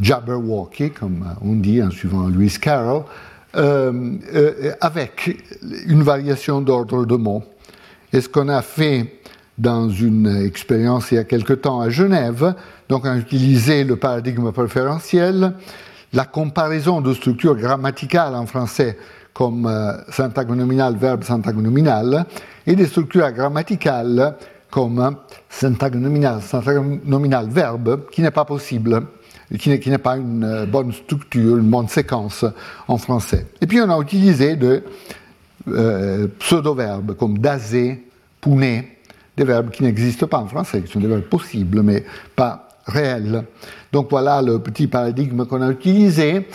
[0.00, 3.04] jabberwocky, comme on dit en suivant Lewis Carroll,
[3.56, 4.16] euh,
[4.80, 5.36] avec
[5.86, 7.42] une variation d'ordre de mots.
[8.12, 9.20] Et ce qu'on a fait
[9.58, 12.54] dans une expérience il y a quelque temps à Genève,
[12.88, 15.54] donc on a utilisé le paradigme préférentiel,
[16.12, 18.96] la comparaison de structures grammaticales en français
[19.32, 20.54] comme euh, syntagme
[20.98, 22.26] verbe, syntagme nominal,
[22.66, 24.34] et des structures grammaticales
[24.70, 25.16] comme
[25.48, 29.02] syntagme nominal, syntagme nominal verbe, qui n'est pas possible,
[29.58, 32.44] qui n'est pas une euh, bonne structure, une bonne séquence
[32.86, 33.46] en français.
[33.60, 34.82] Et puis on a utilisé de
[35.68, 38.04] euh, pseudo-verbes comme daser,
[38.40, 38.96] pouner,
[39.36, 42.04] des verbes qui n'existent pas en français, qui sont des verbes possibles, mais
[42.36, 43.44] pas réels.
[43.92, 46.46] Donc voilà le petit paradigme qu'on a utilisé.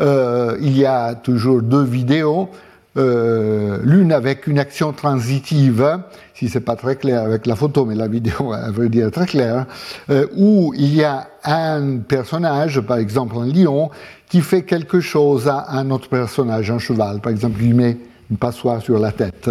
[0.00, 2.50] Euh, il y a toujours deux vidéos
[2.96, 5.98] euh, l'une avec une action transitive,
[6.34, 9.10] si c'est pas très clair avec la photo, mais la vidéo, à vrai dire, est
[9.10, 9.66] très claire,
[10.10, 13.90] euh, où il y a un personnage, par exemple un lion,
[14.28, 17.98] qui fait quelque chose à un autre personnage, un cheval, par exemple, il met
[18.30, 19.50] une passoire sur la tête.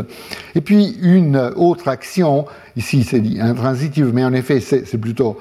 [0.56, 5.38] Et puis une autre action, ici c'est intransitive, mais en effet c'est plutôt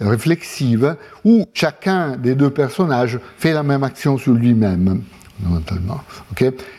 [0.00, 5.02] réflexive, où chacun des deux personnages fait la même action sur lui-même.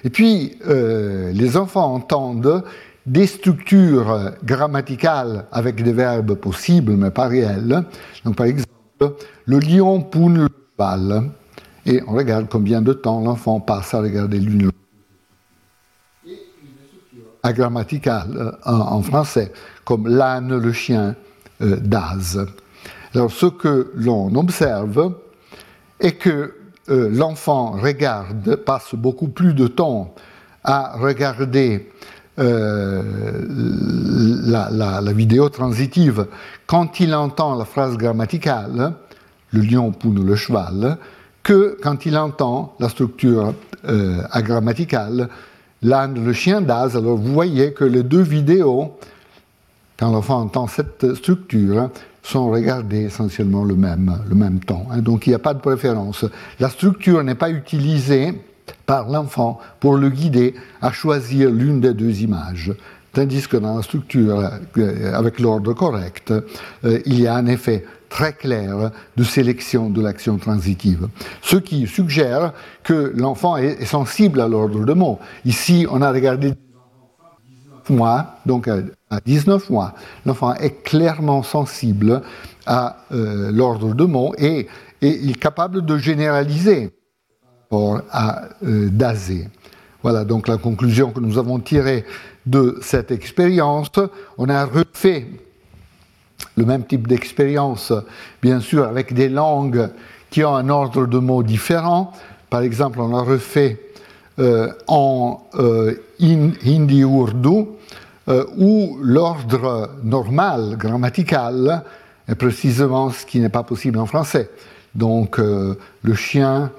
[0.03, 2.63] Et puis, euh, les enfants entendent
[3.05, 7.83] des structures grammaticales avec des verbes possibles mais pas réels.
[8.23, 8.67] Donc, par exemple,
[9.45, 10.47] le lion poune le
[10.77, 11.29] cheval.
[11.85, 14.71] Et on regarde combien de temps l'enfant passe à regarder l'une
[17.53, 19.51] grammatical euh, en, français,
[19.83, 21.15] comme l'âne, le chien,
[21.61, 21.77] euh.
[23.13, 25.15] Alors, ce que l'on observe
[25.99, 26.53] est que
[26.89, 30.13] euh, l'enfant regarde, passe beaucoup plus de temps
[30.63, 31.89] à regarder
[32.37, 32.61] la,
[35.13, 36.27] vidéo transitive
[36.67, 38.93] quand il entend la phrase grammaticale,
[39.51, 40.97] le lion poune le cheval,
[41.43, 43.53] que quand il entend la structure
[44.31, 45.29] agrammaticale
[45.85, 46.97] l'âne, le chien d'Az.
[46.97, 48.97] Alors vous voyez que les deux vidéos,
[49.97, 51.89] quand l'enfant entend cette structure,
[52.25, 54.87] sont regardées essentiellement le même, le même temps.
[54.91, 54.99] Hein.
[54.99, 56.25] donc il n'y a pas de préférence.
[56.59, 58.33] La structure n'est pas utilisée
[58.85, 62.73] par l'enfant pour le guider à choisir l'une des deux images.
[63.13, 64.43] Tandis que dans la structure,
[64.77, 70.01] euh, avec l'ordre correct, euh, il y a un effet très clair de sélection de
[70.01, 71.07] l'action transitive.
[71.41, 72.53] Ce qui suggère
[72.83, 75.19] que l'enfant est sensible à l'ordre de mots.
[75.45, 76.64] Ici, on a regardé 19
[77.89, 79.93] mois, donc à 19 mois,
[80.25, 82.21] l'enfant est clairement sensible
[82.65, 84.67] à euh, l'ordre de mots et,
[85.01, 86.89] il est capable de généraliser
[87.69, 88.89] pour à euh.
[90.01, 92.05] Voilà donc la conclusion que nous avons tirée
[92.45, 93.91] de cette expérience.
[94.37, 95.27] On a refait
[96.55, 97.93] le même type d'expérience,
[98.41, 99.89] bien sûr, avec des langues
[100.29, 102.13] qui ont un ordre de mots différent.
[102.49, 103.79] Par exemple, on a refait
[104.39, 107.67] euh, en euh, hindi-urdu,
[108.27, 111.83] euh, où l'ordre normal, grammatical,
[112.27, 114.49] est précisément ce qui n'est pas possible en français.
[114.95, 116.71] Donc, le chien,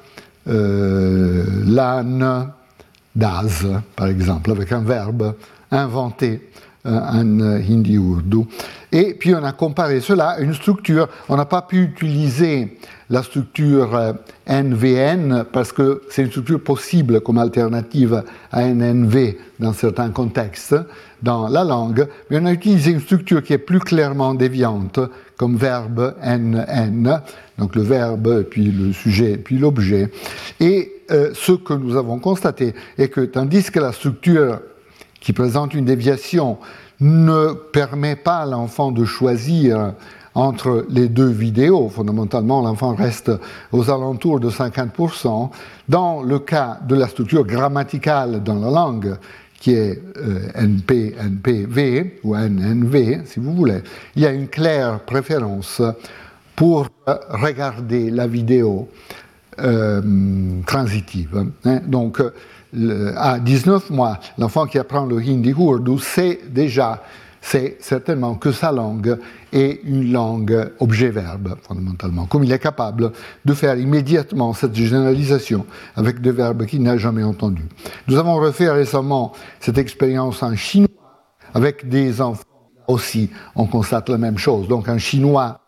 [0.47, 2.51] l'âne,
[3.15, 5.35] d'az, par exemple, avec un verbe
[5.71, 6.51] inventé
[6.87, 8.45] en hindi-urdu.
[8.93, 11.09] Et puis on a comparé cela à une structure.
[11.29, 12.79] On n'a pas pu utiliser
[13.11, 14.15] la structure
[14.47, 20.75] NVN euh, parce que c'est une structure possible comme alternative à NNV dans certains contextes
[21.23, 25.01] dans la langue, mais on a utilisé une structure qui est plus clairement déviante
[25.37, 27.21] comme verbe NN,
[27.59, 30.11] donc le verbe, puis le sujet, puis l'objet.
[30.61, 34.61] Et euh, ce que nous avons constaté est que tandis que la structure
[35.27, 36.57] qui présente une déviation
[37.01, 39.95] ne permet pas à l'enfant de choisir
[40.37, 41.89] entre les deux vidéos.
[41.89, 43.33] Fondamentalement, l'enfant reste
[43.73, 45.51] aux alentours de 50%.
[45.89, 49.17] Dans le cas de la structure grammaticale dans la langue,
[49.59, 53.83] qui est euh, NP, NPV ou NNV, si vous voulez,
[54.15, 55.83] il y a une claire préférence
[56.55, 56.87] pour
[57.31, 58.89] regarder la vidéo
[59.59, 60.01] euh,
[60.67, 61.45] transitive.
[61.65, 61.81] Hein.
[61.87, 62.23] Donc,
[63.17, 67.03] à 19 mois, l'enfant qui apprend le hindi urdu sait déjà,
[67.41, 69.19] c'est certainement que sa langue
[69.53, 73.13] est une langue objet-verbe, fondamentalement, comme il est capable
[73.45, 77.69] de faire immédiatement cette généralisation avec des verbes qu'il n'a jamais entendus.
[78.09, 80.89] Nous avons refait récemment cette expérience en chinois
[81.55, 82.43] avec des enfants
[82.89, 84.69] aussi, on constate la même chose.
[84.69, 85.61] Donc en chinois,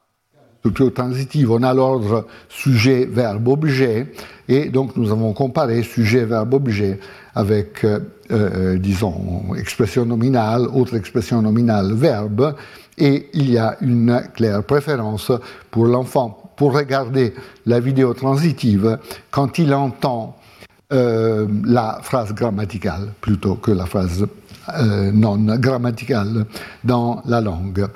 [0.60, 4.12] structure transitive, on a l'ordre sujet, verbe, objet,
[4.48, 6.98] et donc nous avons comparé sujet, verbe, objet
[7.34, 8.00] avec, euh,
[8.32, 12.54] euh, disons, expression nominale, autre expression nominale, verbe,
[12.96, 15.30] et il y a une claire préférence
[15.70, 16.42] pour l'enfant.
[16.56, 17.34] Pour regarder
[17.66, 18.98] la vidéo transitive
[19.30, 20.36] quand il entend
[20.92, 24.26] euh, la phrase grammaticale plutôt que la phrase
[25.14, 26.46] non grammaticale
[26.82, 27.86] dans la langue.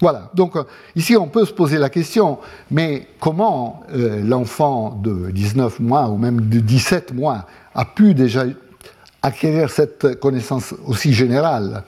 [0.00, 0.64] Voilà, donc euh,
[0.96, 2.38] ici on peut se poser la question,
[2.70, 8.44] mais comment euh, l'enfant de 19 mois ou même de 17 mois a pu déjà
[9.22, 11.82] acquérir cette connaissance aussi générale.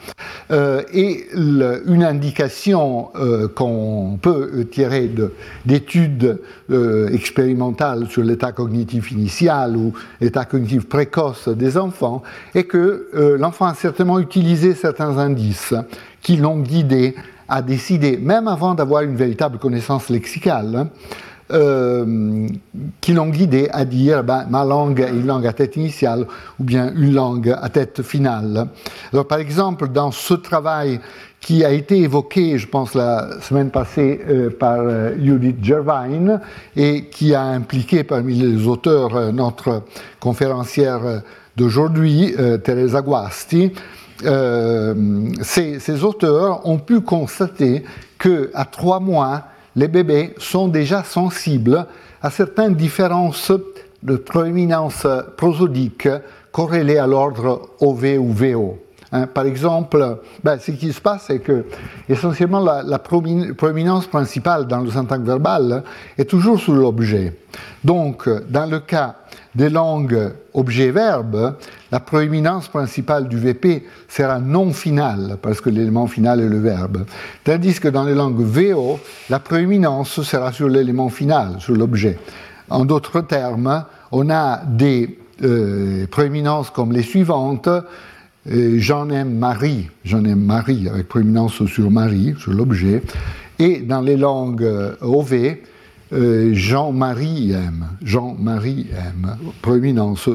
[0.50, 3.10] Euh, et une indication
[3.54, 5.10] qu'on peut tirer
[5.66, 6.40] d'études
[7.12, 12.22] expérimentales sur l'état cognitif initial ou l'état cognitif précoce des enfants
[12.54, 15.74] est que l'enfant a certainement utilisé certains indices
[16.22, 17.14] qui l'ont guidé
[17.48, 20.88] a décidé, même avant d'avoir une véritable connaissance lexicale, hein,
[21.52, 22.48] euh,
[23.00, 26.26] qui l'ont guidé à dire ben, ma langue est une langue à tête initiale
[26.58, 28.66] ou bien une langue à tête finale.
[29.28, 30.98] Par exemple, dans ce travail
[31.40, 36.40] qui a été évoqué, je pense, la semaine passée euh, par euh, Judith Gervine
[36.74, 39.84] et qui a impliqué parmi les auteurs notre
[40.18, 41.22] conférencière
[41.56, 43.70] d'aujourd'hui, Teresa Guasti,
[44.24, 44.94] euh,
[45.42, 47.84] ces, auteurs ont pu constater
[48.18, 49.44] qu'à trois mois,
[49.74, 51.86] les bébés sont déjà sensibles
[52.22, 53.52] à certaines différences
[54.02, 55.06] de proéminence
[55.36, 56.08] prosodique
[56.50, 58.78] corrélée à l'ordre OV ou VO.
[59.16, 61.64] Hein, par exemple, ben, ce qui se passe, c'est que
[62.08, 65.82] essentiellement la, proéminence principale dans le syntaxe verbal
[66.18, 67.34] est toujours sur l'objet.
[67.82, 69.16] Donc, dans le cas
[69.54, 71.54] des langues objet-verbe,
[71.90, 77.06] la proéminence principale du VP sera non finale, parce que l'élément final est le verbe.
[77.42, 78.98] Tandis que dans les langues VO,
[79.30, 82.18] la proéminence sera sur l'élément final, sur l'objet.
[82.68, 87.68] En d'autres termes, on a des euh, proéminences comme les suivantes.
[88.50, 93.02] Euh, j'en aime Marie, j'en aime Marie, avec proéminence sur Marie, sur l'objet.
[93.58, 95.56] Et dans les langues euh, OV,
[96.52, 100.28] Jean-Marie aime, Jean-Marie aime, proéminence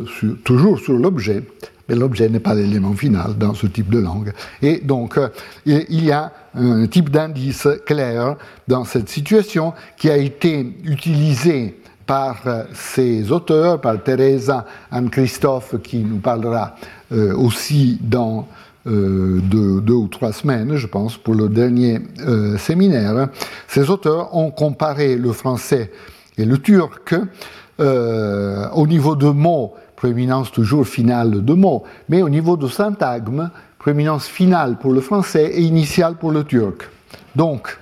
[0.43, 1.43] toujours sur l'objet,
[1.87, 4.33] mais l'objet n'est pas l'élément final dans ce type de langue.
[4.61, 5.17] Et donc,
[5.65, 8.35] il y a un type d'indice clair
[8.67, 12.43] dans cette situation qui a été utilisé par
[12.73, 18.47] ces auteurs, par Teresa Anne-Christophe, qui nous parlera euh, aussi dans
[18.87, 23.29] euh, deux, ou trois semaines, je pense, pour le dernier euh, séminaire.
[23.67, 25.91] Ces auteurs ont comparé le français
[26.37, 27.15] et le turc
[27.79, 33.49] au niveau de mots, prééminence toujours finale de mots, mais au niveau de syntagme,
[33.81, 36.87] prééminence finale pour le français et initiale pour le turc.
[37.35, 37.79] Donc,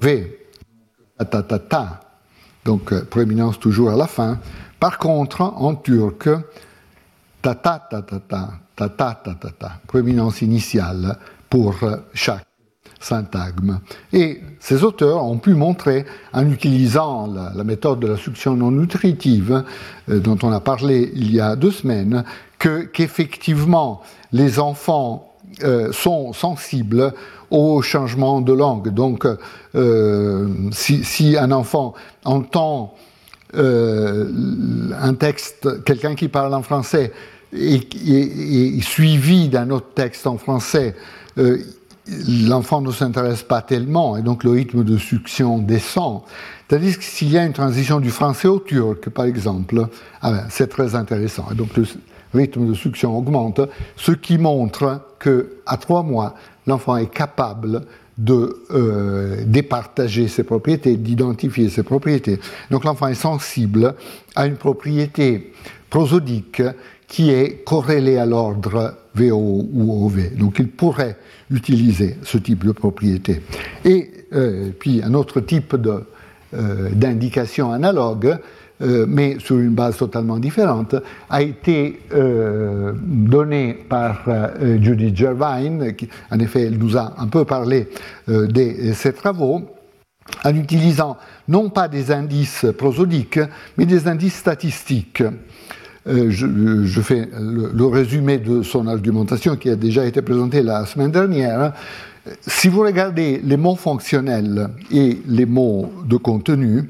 [0.00, 0.38] V,
[1.18, 2.00] ta ta ta,
[2.64, 4.38] donc euh, prééminence toujours à la fin.
[4.78, 6.30] Par contre, en turc,
[7.42, 9.80] ta ta ta ta ta ta ta ta ta
[10.42, 11.16] initiale
[11.48, 12.46] pour euh, chaque
[13.00, 13.80] syntagme.
[14.12, 16.04] Et ces auteurs ont pu montrer,
[16.34, 19.64] en utilisant la, méthode de la succion non nutritive,
[20.08, 22.24] euh, dont on a parlé il y a deux semaines,
[22.58, 24.02] que qu'effectivement
[24.32, 25.26] les enfants
[25.90, 27.12] sont sensibles
[27.50, 28.90] au changement de langue.
[28.90, 29.26] Donc,
[29.74, 31.94] euh, si, un enfant
[32.24, 32.94] entend
[33.54, 34.26] euh,
[35.00, 37.12] un texte, quelqu'un qui parle en français,
[37.52, 37.80] et,
[38.80, 40.94] suivi d'un autre texte en français,
[41.38, 41.58] euh,
[42.46, 46.22] l'enfant ne s'intéresse pas tellement, et donc le rythme de succion descend.
[46.68, 49.86] Tandis que s'il y a une transition du français au turc, par exemple,
[50.22, 51.46] ah ben, c'est très intéressant.
[51.50, 51.84] Et donc le
[52.34, 53.60] rythme de succion augmente,
[53.96, 56.34] ce qui montre qu'à trois mois,
[56.66, 57.82] l'enfant est capable
[58.20, 62.38] de euh, départager ses propriétés, d'identifier ses propriétés.
[62.70, 63.94] Donc l'enfant est sensible
[64.36, 65.52] à une propriété
[65.88, 66.62] prosodique
[67.08, 70.36] qui est corrélée à l'ordre VO ou OV.
[70.36, 71.16] Donc il pourrait
[71.50, 73.40] utiliser ce type de propriété.
[73.84, 78.38] Et euh, puis un autre type euh, d'indication analogue,
[78.82, 80.94] euh, mais sur une base totalement différente,
[81.28, 87.26] a été euh, donnée par euh, Judith Gervine, qui en effet elle nous a un
[87.26, 87.88] peu parlé
[88.26, 89.62] de ses travaux,
[90.44, 93.40] en utilisant non pas des indices prosodiques,
[93.76, 95.22] mais des indices statistiques.
[96.06, 101.74] Je, fais le, résumé de son argumentation qui a déjà été présentée la semaine dernière.
[102.40, 106.88] Si vous regardez les mots fonctionnels et les mots de contenu,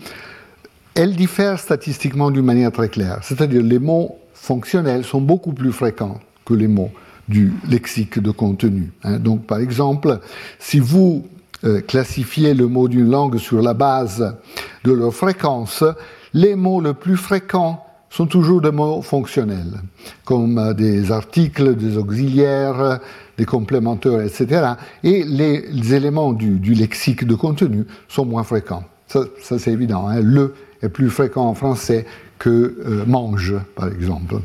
[0.95, 3.21] elle diffère statistiquement d'une manière très claire.
[3.23, 6.91] C'est-à-dire les mots fonctionnels sont beaucoup plus fréquents que les mots
[7.29, 8.93] du lexique de contenu.
[9.05, 9.19] Hein.
[9.19, 10.19] Donc, par exemple,
[10.59, 11.25] si vous
[11.65, 14.37] euh, classifiez le mot d'une langue sur la base
[14.85, 15.85] de leur fréquence,
[16.33, 19.81] les mots les plus fréquents sont toujours des mots fonctionnels,
[20.25, 22.99] comme euh, des articles, des auxiliaires,
[23.39, 24.73] des complémentaires, etc.
[25.05, 28.85] Et les, éléments du, lexique de contenu sont moins fréquents.
[29.07, 30.09] Ça, c'est évident.
[30.09, 30.21] Hein.
[30.21, 32.07] Le est plus fréquent en français
[32.41, 34.37] que euh, mange, par exemple.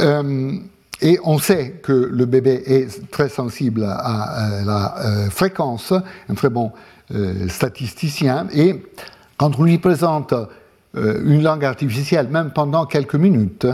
[0.00, 0.52] Euh,
[1.00, 5.92] et on sait que le bébé est très sensible à, la euh, fréquence,
[6.28, 6.72] un très bon
[7.48, 8.82] statisticien, et
[9.36, 10.32] quand on lui présente
[10.94, 13.66] une langue artificielle, même pendant quelques minutes,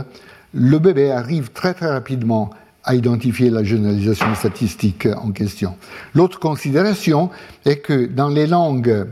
[0.53, 2.49] le bébé arrive très très rapidement
[2.83, 5.77] à identifier la généralisation statistique en question.
[6.13, 7.29] L'autre considération
[7.63, 9.07] est que dans les langues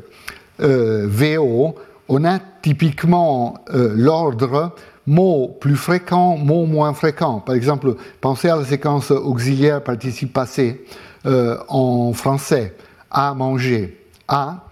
[0.60, 1.76] VO,
[2.10, 4.74] on a typiquement euh, l'ordre
[5.06, 7.40] mots plus fréquents, mots moins fréquents.
[7.40, 10.84] Par exemple, pensez à la séquence auxiliaire participe passé
[11.26, 12.76] euh, en français.
[13.12, 14.06] À manger.
[14.28, 14.66] À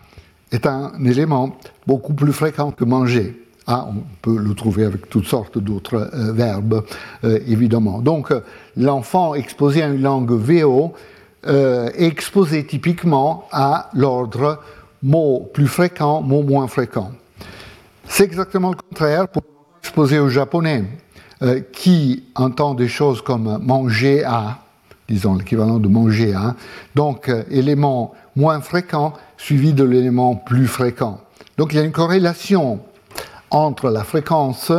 [0.52, 3.44] est un élément beaucoup plus fréquent que manger.
[3.66, 6.86] À, on peut le trouver avec toutes sortes d'autres euh, verbes,
[7.24, 8.00] évidemment.
[8.00, 8.32] Donc,
[8.78, 10.94] l'enfant exposé à une langue VO
[11.44, 14.60] est exposé typiquement à l'ordre
[15.04, 17.12] mots plus fréquents, mots moins fréquents.
[18.10, 19.44] C'est exactement le contraire pour
[19.82, 20.86] exposer aux Japonais,
[21.44, 24.60] euh, qui entend des choses comme manger à,
[25.08, 26.56] disons l'équivalent de manger à,
[26.96, 31.22] donc euh, élément moins fréquent suivi de l'élément plus fréquent.
[31.58, 32.80] Donc il y a une corrélation
[33.52, 34.72] entre la fréquence,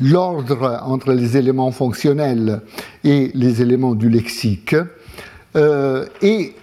[0.00, 2.62] l'ordre entre les éléments fonctionnels
[3.04, 4.76] et les éléments du lexique,
[5.56, 6.54] euh, et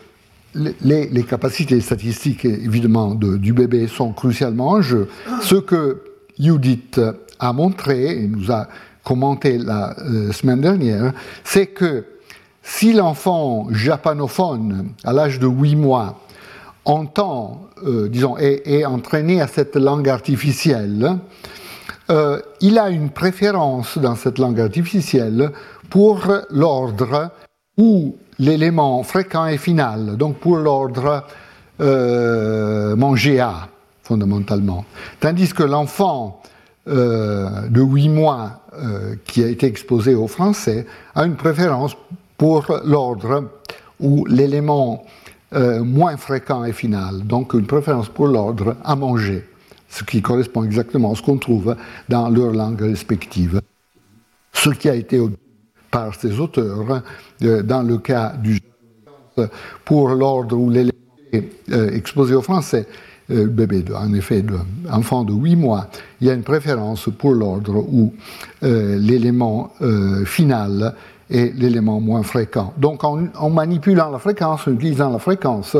[0.56, 5.08] les, capacités statistiques, évidemment, du bébé sont crucialement en jeu.
[5.42, 6.02] Ce que
[6.40, 7.00] Judith
[7.40, 8.68] a montré et nous a
[9.04, 11.14] commenté la euh, semaine dernière,
[11.44, 12.06] c'est que
[12.64, 16.20] si l'enfant japanophone, à l'âge de 8 mois,
[16.84, 21.18] entend, euh, disons, est, entraîné à cette langue artificielle,
[22.10, 25.52] euh, il a une préférence dans cette langue artificielle
[25.90, 27.32] pour l'ordre
[27.78, 31.24] où l'élément fréquent est final, donc pour l'ordre
[31.82, 33.70] euh, manger à,
[34.04, 34.86] fondamentalement.
[35.20, 36.42] Tandis que l'enfant
[36.88, 38.62] euh, de 8 mois
[39.24, 40.86] qui a été exposé au français
[41.16, 41.96] a une préférence
[42.38, 43.46] pour l'ordre
[44.02, 45.06] où l'élément
[45.54, 49.46] moins fréquent est final, donc une préférence pour l'ordre à manger
[49.96, 51.76] ce qui correspond exactement à ce qu'on trouve
[52.10, 53.62] dans leurs langues respectives.
[54.54, 55.20] Ce qui a été
[55.96, 57.02] par ces auteurs
[57.42, 58.60] euh, dans le cas du
[59.86, 60.92] pour l'ordre où l'élément
[61.72, 62.86] euh, exposé au français,
[63.32, 64.44] euh, bébé, en effet,
[64.92, 65.88] enfant de 8 mois,
[66.20, 68.14] il y a une préférence pour l'ordre où
[68.62, 69.72] l'élément
[70.26, 70.96] final
[71.30, 72.74] est l'élément moins fréquent.
[72.78, 75.78] Donc en, manipulant la fréquence, en utilisant la fréquence,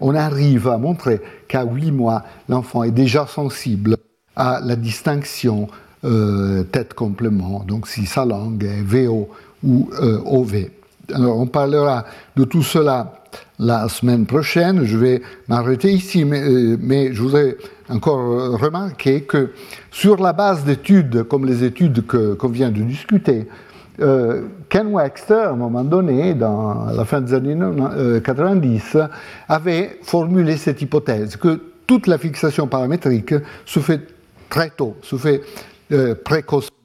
[0.00, 3.96] on arrive à montrer qu'à 8 mois, l'enfant est déjà sensible
[4.34, 5.68] à la distinction
[6.02, 9.28] tête-complément, donc si sa langue est VO
[9.64, 10.70] ou euh, OV.
[11.14, 12.04] Alors on parlera
[12.36, 13.14] de tout cela
[13.58, 17.56] la semaine prochaine, je vais m'arrêter ici, mais, euh, je voudrais
[17.88, 19.50] encore remarquer que
[19.90, 23.48] sur la base d'études comme les études qu'on vient de discuter,
[24.00, 27.56] euh, Ken Wexter, à un moment donné, dans la fin des années
[28.22, 29.06] 90, euh,
[29.48, 34.00] avait formulé cette hypothèse que toute la fixation paramétrique se fait
[34.48, 35.40] très tôt, se fait
[35.92, 36.76] euh, précocement.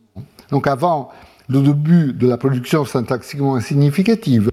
[0.50, 1.12] Donc avant
[1.50, 4.50] le début de la production syntaxiquement significative,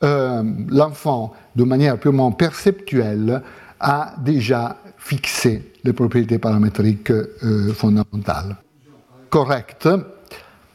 [0.00, 3.42] l'enfant, de manière purement perceptuelle,
[3.80, 7.12] a déjà fixé les propriétés paramétriques
[7.74, 8.56] fondamentales.
[9.30, 9.88] Correct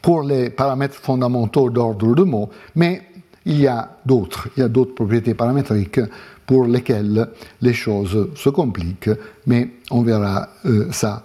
[0.04, 3.00] pour les paramètres fondamentaux d'ordre de mots, mais
[3.46, 6.00] il y a d'autres, il y a d'autres propriétés paramétriques
[6.44, 7.26] pour lesquelles
[7.62, 9.10] les choses se compliquent,
[9.46, 11.24] mais on verra euh, ça